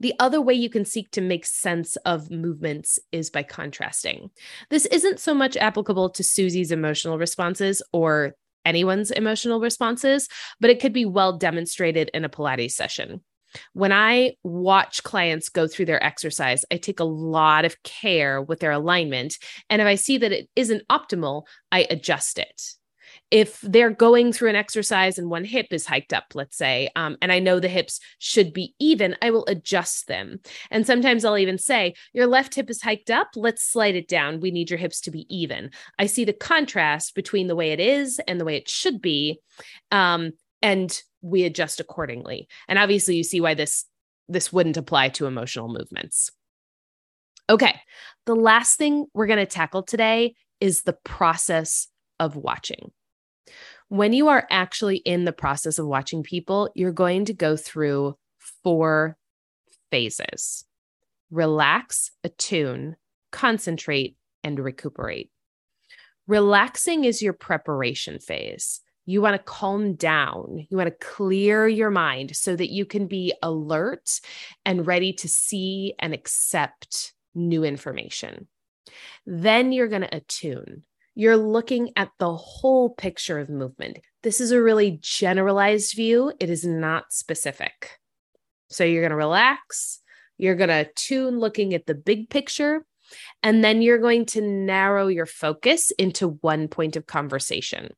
The 0.00 0.14
other 0.18 0.40
way 0.40 0.54
you 0.54 0.70
can 0.70 0.84
seek 0.84 1.10
to 1.12 1.20
make 1.20 1.44
sense 1.44 1.96
of 1.96 2.30
movements 2.30 2.98
is 3.12 3.30
by 3.30 3.42
contrasting. 3.42 4.30
This 4.70 4.86
isn't 4.86 5.20
so 5.20 5.34
much 5.34 5.56
applicable 5.56 6.10
to 6.10 6.24
Susie's 6.24 6.72
emotional 6.72 7.18
responses 7.18 7.82
or 7.92 8.34
anyone's 8.64 9.10
emotional 9.10 9.60
responses, 9.60 10.28
but 10.60 10.70
it 10.70 10.80
could 10.80 10.92
be 10.92 11.04
well 11.04 11.36
demonstrated 11.36 12.10
in 12.14 12.24
a 12.24 12.28
Pilates 12.28 12.72
session. 12.72 13.22
When 13.72 13.92
I 13.92 14.34
watch 14.42 15.02
clients 15.02 15.48
go 15.48 15.66
through 15.66 15.86
their 15.86 16.02
exercise, 16.02 16.64
I 16.70 16.76
take 16.76 17.00
a 17.00 17.04
lot 17.04 17.64
of 17.64 17.82
care 17.82 18.40
with 18.42 18.60
their 18.60 18.72
alignment. 18.72 19.36
And 19.70 19.80
if 19.80 19.86
I 19.86 19.94
see 19.94 20.18
that 20.18 20.32
it 20.32 20.48
isn't 20.56 20.86
optimal, 20.88 21.44
I 21.72 21.86
adjust 21.90 22.38
it. 22.38 22.62
If 23.30 23.60
they're 23.62 23.90
going 23.90 24.32
through 24.32 24.50
an 24.50 24.56
exercise 24.56 25.18
and 25.18 25.28
one 25.28 25.44
hip 25.44 25.66
is 25.70 25.86
hiked 25.86 26.12
up, 26.12 26.24
let's 26.34 26.56
say, 26.56 26.88
um, 26.96 27.16
and 27.20 27.30
I 27.30 27.40
know 27.40 27.60
the 27.60 27.68
hips 27.68 28.00
should 28.18 28.52
be 28.52 28.74
even, 28.78 29.16
I 29.20 29.30
will 29.30 29.44
adjust 29.46 30.08
them. 30.08 30.40
And 30.70 30.86
sometimes 30.86 31.24
I'll 31.24 31.36
even 31.36 31.58
say, 31.58 31.94
Your 32.14 32.26
left 32.26 32.54
hip 32.54 32.70
is 32.70 32.82
hiked 32.82 33.10
up. 33.10 33.28
Let's 33.36 33.62
slide 33.62 33.96
it 33.96 34.08
down. 34.08 34.40
We 34.40 34.50
need 34.50 34.70
your 34.70 34.78
hips 34.78 35.00
to 35.02 35.10
be 35.10 35.26
even. 35.34 35.70
I 35.98 36.06
see 36.06 36.24
the 36.24 36.32
contrast 36.32 37.14
between 37.14 37.48
the 37.48 37.56
way 37.56 37.72
it 37.72 37.80
is 37.80 38.18
and 38.26 38.40
the 38.40 38.44
way 38.46 38.56
it 38.56 38.68
should 38.68 39.02
be. 39.02 39.40
Um, 39.90 40.32
and 40.62 41.00
we 41.20 41.44
adjust 41.44 41.80
accordingly. 41.80 42.48
And 42.68 42.78
obviously 42.78 43.16
you 43.16 43.24
see 43.24 43.40
why 43.40 43.54
this 43.54 43.84
this 44.28 44.52
wouldn't 44.52 44.76
apply 44.76 45.08
to 45.08 45.26
emotional 45.26 45.68
movements. 45.68 46.30
Okay. 47.48 47.80
The 48.26 48.36
last 48.36 48.76
thing 48.76 49.06
we're 49.14 49.26
going 49.26 49.38
to 49.38 49.46
tackle 49.46 49.82
today 49.82 50.34
is 50.60 50.82
the 50.82 50.98
process 51.04 51.88
of 52.20 52.36
watching. 52.36 52.90
When 53.88 54.12
you 54.12 54.28
are 54.28 54.46
actually 54.50 54.98
in 54.98 55.24
the 55.24 55.32
process 55.32 55.78
of 55.78 55.86
watching 55.86 56.22
people, 56.22 56.70
you're 56.74 56.92
going 56.92 57.24
to 57.26 57.32
go 57.32 57.56
through 57.56 58.16
four 58.62 59.16
phases 59.90 60.64
relax, 61.30 62.10
attune, 62.24 62.96
concentrate, 63.32 64.16
and 64.44 64.58
recuperate. 64.58 65.30
Relaxing 66.26 67.04
is 67.04 67.22
your 67.22 67.32
preparation 67.32 68.18
phase. 68.18 68.80
You 69.08 69.22
want 69.22 69.36
to 69.36 69.42
calm 69.42 69.94
down. 69.94 70.66
You 70.68 70.76
want 70.76 70.90
to 70.90 71.06
clear 71.06 71.66
your 71.66 71.88
mind 71.88 72.36
so 72.36 72.54
that 72.54 72.70
you 72.70 72.84
can 72.84 73.06
be 73.06 73.32
alert 73.42 74.20
and 74.66 74.86
ready 74.86 75.14
to 75.14 75.26
see 75.26 75.94
and 75.98 76.12
accept 76.12 77.14
new 77.34 77.64
information. 77.64 78.48
Then 79.24 79.72
you're 79.72 79.88
going 79.88 80.02
to 80.02 80.14
attune. 80.14 80.82
You're 81.14 81.38
looking 81.38 81.92
at 81.96 82.10
the 82.18 82.36
whole 82.36 82.90
picture 82.90 83.38
of 83.38 83.48
movement. 83.48 84.00
This 84.22 84.42
is 84.42 84.50
a 84.50 84.62
really 84.62 84.98
generalized 85.00 85.96
view, 85.96 86.30
it 86.38 86.50
is 86.50 86.66
not 86.66 87.10
specific. 87.10 87.98
So 88.68 88.84
you're 88.84 89.00
going 89.00 89.08
to 89.08 89.16
relax, 89.16 90.02
you're 90.36 90.54
going 90.54 90.68
to 90.68 90.86
tune 90.96 91.38
looking 91.38 91.72
at 91.72 91.86
the 91.86 91.94
big 91.94 92.28
picture, 92.28 92.84
and 93.42 93.64
then 93.64 93.80
you're 93.80 93.96
going 93.96 94.26
to 94.26 94.42
narrow 94.42 95.06
your 95.06 95.24
focus 95.24 95.92
into 95.92 96.36
one 96.42 96.68
point 96.68 96.94
of 96.94 97.06
conversation. 97.06 97.94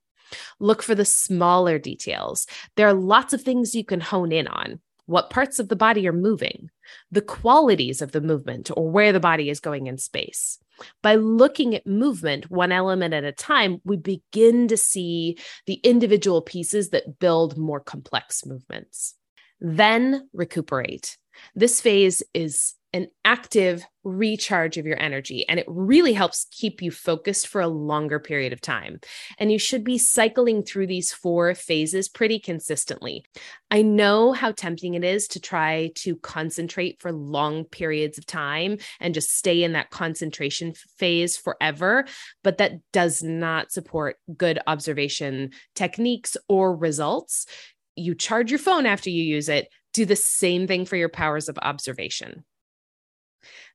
Look 0.59 0.83
for 0.83 0.95
the 0.95 1.05
smaller 1.05 1.79
details. 1.79 2.47
There 2.77 2.89
are 2.89 2.95
lots 2.95 3.33
of 3.33 3.43
things 3.43 3.75
you 3.75 3.85
can 3.85 4.01
hone 4.01 4.33
in 4.33 4.47
on. 4.47 4.81
What 5.07 5.31
parts 5.31 5.59
of 5.59 5.69
the 5.69 5.77
body 5.77 6.07
are 6.07 6.13
moving, 6.13 6.71
the 7.11 7.23
qualities 7.23 8.01
of 8.01 8.13
the 8.13 8.21
movement, 8.21 8.71
or 8.77 8.89
where 8.89 9.13
the 9.13 9.19
body 9.19 9.51
is 9.51 9.59
going 9.59 9.89
in 9.89 9.99
space. 9.99 10.59
By 11.03 11.17
looking 11.17 11.75
at 11.75 11.87
movement 11.87 12.51
one 12.51 12.73
element 12.73 13.13
at 13.13 13.25
a 13.25 13.33
time, 13.33 13.81
we 13.85 13.97
begin 13.97 14.69
to 14.69 14.77
see 14.77 15.37
the 15.67 15.81
individual 15.83 16.43
pieces 16.43 16.91
that 16.91 17.19
build 17.19 17.59
more 17.59 17.81
complex 17.81 18.47
movements. 18.47 19.15
Then 19.61 20.29
recuperate. 20.33 21.19
This 21.55 21.81
phase 21.81 22.23
is 22.33 22.75
an 22.93 23.09
active 23.25 23.85
recharge 24.03 24.79
of 24.79 24.87
your 24.87 24.99
energy 24.99 25.47
and 25.49 25.61
it 25.61 25.67
really 25.69 26.13
helps 26.13 26.47
keep 26.51 26.81
you 26.81 26.91
focused 26.91 27.47
for 27.47 27.61
a 27.61 27.69
longer 27.69 28.19
period 28.19 28.53
of 28.53 28.61
time. 28.61 28.99
And 29.39 29.53
you 29.53 29.59
should 29.59 29.85
be 29.85 29.99
cycling 29.99 30.63
through 30.63 30.87
these 30.87 31.13
four 31.13 31.55
phases 31.55 32.09
pretty 32.09 32.39
consistently. 32.39 33.25
I 33.71 33.83
know 33.83 34.33
how 34.33 34.53
tempting 34.53 34.95
it 34.95 35.05
is 35.05 35.29
to 35.29 35.41
try 35.41 35.93
to 35.97 36.17
concentrate 36.17 37.01
for 37.01 37.13
long 37.13 37.65
periods 37.65 38.19
of 38.19 38.27
time 38.27 38.79
and 38.99 39.15
just 39.15 39.37
stay 39.37 39.63
in 39.63 39.73
that 39.73 39.91
concentration 39.91 40.73
phase 40.99 41.37
forever, 41.37 42.07
but 42.43 42.59
that 42.59 42.73
does 42.93 43.23
not 43.23 43.71
support 43.71 44.17
good 44.37 44.59
observation 44.67 45.51
techniques 45.75 46.37
or 46.49 46.75
results. 46.75 47.47
You 47.95 48.15
charge 48.15 48.51
your 48.51 48.59
phone 48.59 48.87
after 48.87 49.11
you 49.11 49.23
use 49.23 49.49
it. 49.49 49.69
Do 49.93 50.05
the 50.07 50.17
same 50.17 50.67
thing 50.67 50.87
for 50.87 50.97
your 50.97 51.09
powers 51.09 51.49
of 51.49 51.59
observation. 51.59 52.45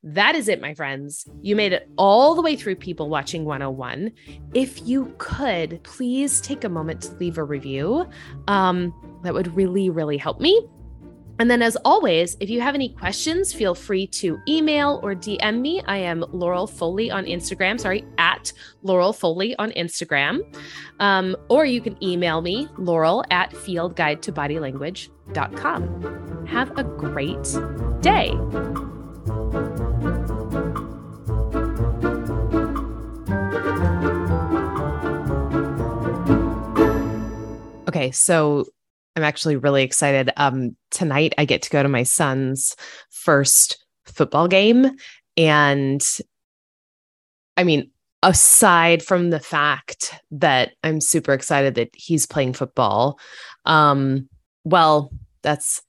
That 0.04 0.36
is 0.36 0.48
it, 0.48 0.62
my 0.62 0.74
friends. 0.74 1.28
You 1.42 1.56
made 1.56 1.74
it 1.74 1.90
all 1.98 2.36
the 2.36 2.42
way 2.42 2.56
through 2.56 2.76
People 2.76 3.10
Watching 3.10 3.46
101. 3.46 4.12
If 4.54 4.88
you 4.88 5.14
could, 5.18 5.82
please 5.84 6.42
take 6.42 6.64
a 6.64 6.70
moment 6.70 7.02
to 7.02 7.14
leave 7.16 7.38
a 7.38 7.44
review. 7.44 8.08
Um, 8.48 8.94
that 9.24 9.34
would 9.34 9.56
really, 9.56 9.90
really 9.90 10.18
help 10.18 10.40
me. 10.40 10.68
And 11.38 11.52
then, 11.52 11.62
as 11.62 11.76
always, 11.84 12.38
if 12.40 12.50
you 12.50 12.62
have 12.62 12.76
any 12.76 12.88
questions, 12.90 13.52
feel 13.52 13.76
free 13.76 14.08
to 14.08 14.40
email 14.48 15.02
or 15.04 15.14
DM 15.14 15.60
me. 15.60 15.82
I 15.86 15.98
am 15.98 16.24
Laurel 16.32 16.66
Foley 16.66 17.12
on 17.12 17.26
Instagram. 17.26 17.78
Sorry, 17.80 18.06
at 18.18 18.54
Laurel 18.84 19.12
Foley 19.12 19.54
on 19.58 19.72
Instagram. 19.72 20.40
Um, 21.00 21.36
or 21.50 21.66
you 21.66 21.82
can 21.82 22.02
email 22.02 22.42
me, 22.42 22.70
Laurel 22.78 23.26
at 23.32 23.52
fieldguidetobodylanguage.com. 23.52 26.48
Have 26.48 26.78
a 26.78 26.84
great 26.84 27.58
day. 28.02 28.32
Okay, 37.96 38.12
so 38.12 38.66
I'm 39.16 39.24
actually 39.24 39.56
really 39.56 39.82
excited. 39.82 40.30
Um, 40.36 40.76
tonight 40.92 41.34
I 41.38 41.46
get 41.46 41.62
to 41.62 41.70
go 41.70 41.82
to 41.82 41.88
my 41.88 42.04
son's 42.04 42.76
first 43.10 43.86
football 44.04 44.50
game. 44.50 44.92
And 45.38 46.06
I 47.56 47.64
mean, 47.64 47.90
aside 48.22 49.02
from 49.02 49.30
the 49.30 49.40
fact 49.40 50.14
that 50.32 50.74
I'm 50.84 51.00
super 51.00 51.32
excited 51.32 51.76
that 51.76 51.92
he's 51.94 52.26
playing 52.26 52.52
football, 52.52 53.18
um, 53.64 54.28
well, 54.66 55.10
that's 55.42 55.82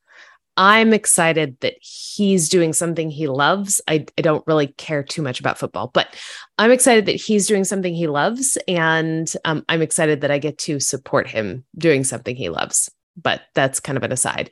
I'm 0.57 0.93
excited 0.93 1.59
that 1.61 1.75
he's 1.81 2.49
doing 2.49 2.73
something 2.73 3.11
he 3.11 3.29
loves. 3.29 3.81
I, 3.89 4.07
I 4.17 4.23
don't 4.23 4.47
really 4.47 4.69
care 4.69 5.03
too 5.03 5.23
much 5.23 5.39
about 5.39 5.59
football, 5.59 5.91
but 5.93 6.17
I'm 6.59 6.71
excited 6.71 7.07
that 7.07 7.17
he's 7.17 7.47
doing 7.47 7.65
something 7.65 7.95
he 7.95 8.07
loves. 8.07 8.57
And 8.67 9.31
um, 9.45 9.65
I'm 9.69 9.83
excited 9.83 10.23
that 10.23 10.31
I 10.31 10.39
get 10.39 10.57
to 10.59 10.81
support 10.81 11.29
him 11.29 11.65
doing 11.77 12.05
something 12.05 12.37
he 12.37 12.49
loves. 12.49 12.91
But 13.21 13.43
that's 13.55 13.81
kind 13.81 13.97
of 13.97 14.03
an 14.03 14.13
aside. 14.13 14.51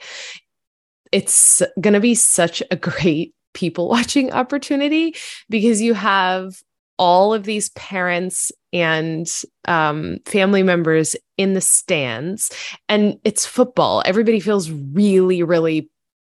It's 1.11 1.63
going 1.81 1.95
to 1.95 2.01
be 2.01 2.15
such 2.15 2.63
a 2.71 2.77
great 2.77 3.35
people 3.55 3.89
watching 3.89 4.33
opportunity 4.33 5.15
because 5.49 5.81
you 5.81 5.95
have 5.95 6.55
all 6.99 7.35
of 7.35 7.45
these 7.45 7.71
parents 7.71 8.53
and 8.73 9.27
um, 9.67 10.19
family 10.27 10.63
members 10.63 11.17
in 11.37 11.55
the 11.55 11.61
stands 11.61 12.51
and 12.89 13.19
it's 13.25 13.45
football 13.45 14.03
everybody 14.05 14.39
feels 14.39 14.71
really 14.71 15.43
really 15.43 15.91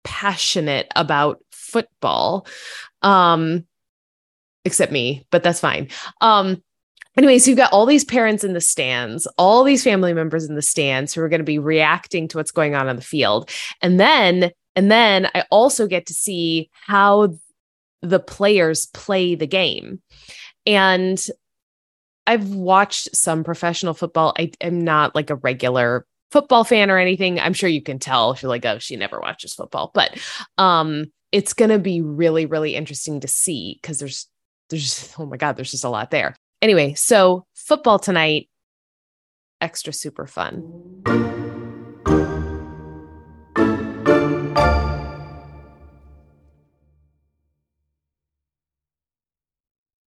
passionate 0.07 0.87
about 0.95 1.43
football. 1.51 2.47
Um, 3.03 3.67
except 4.65 4.93
me, 4.93 5.27
but 5.31 5.43
that's 5.43 5.61
fine. 5.61 5.89
Um, 6.21 6.63
anyway, 7.17 7.39
so 7.39 7.51
you've 7.51 7.59
got 7.59 7.73
all 7.73 7.87
these 7.87 8.05
parents 8.05 8.45
in 8.45 8.53
the 8.53 8.61
stands, 8.61 9.27
all 9.37 9.65
these 9.65 9.85
family 9.85 10.15
members 10.15 10.45
in 10.45 10.55
the 10.55 10.63
stands 10.63 11.13
who 11.13 11.21
are 11.23 11.29
going 11.29 11.41
to 11.41 11.45
be 11.45 11.59
reacting 11.59 12.29
to 12.29 12.39
what's 12.39 12.51
going 12.51 12.75
on 12.75 12.89
on 12.89 12.97
the 12.97 13.03
field. 13.03 13.51
And 13.83 14.01
then, 14.01 14.51
and 14.75 14.91
then 14.91 15.29
I 15.35 15.45
also 15.51 15.87
get 15.87 16.07
to 16.07 16.15
see 16.15 16.71
how 16.73 17.35
the 18.03 18.21
players 18.21 18.87
play 18.87 19.35
the 19.35 19.47
game. 19.47 20.01
And 20.67 21.25
I've 22.27 22.55
watched 22.55 23.15
some 23.15 23.45
professional 23.45 23.95
football. 23.95 24.35
I 24.39 24.51
am 24.61 24.83
not 24.83 25.15
like 25.15 25.31
a 25.31 25.37
regular 25.37 26.07
football 26.37 26.65
fan 26.65 26.91
or 26.91 26.99
anything, 26.99 27.41
I'm 27.41 27.55
sure 27.55 27.67
you 27.67 27.81
can 27.81 27.99
tell 27.99 28.31
if 28.31 28.43
you're 28.43 28.51
like, 28.51 28.67
oh, 28.67 28.79
she 28.79 28.95
never 28.97 29.19
watches 29.19 29.55
football. 29.55 29.91
But 29.95 30.19
um, 30.59 31.07
it's 31.33 31.55
gonna 31.55 31.79
be 31.79 32.03
really, 32.03 32.45
really 32.45 32.75
interesting 32.75 33.21
to 33.21 33.29
see 33.29 33.79
because 33.81 34.01
there's 34.01 34.29
there's 34.69 35.15
oh 35.19 35.25
my 35.25 35.39
god, 35.39 35.57
there's 35.57 35.71
just 35.71 35.85
a 35.85 35.89
lot 35.89 36.11
there. 36.11 36.37
Anyway, 36.61 36.93
so 36.93 37.47
football 37.55 37.99
tonight, 37.99 38.51
extra 39.63 39.95
super 39.95 40.27
fun. 40.27 41.36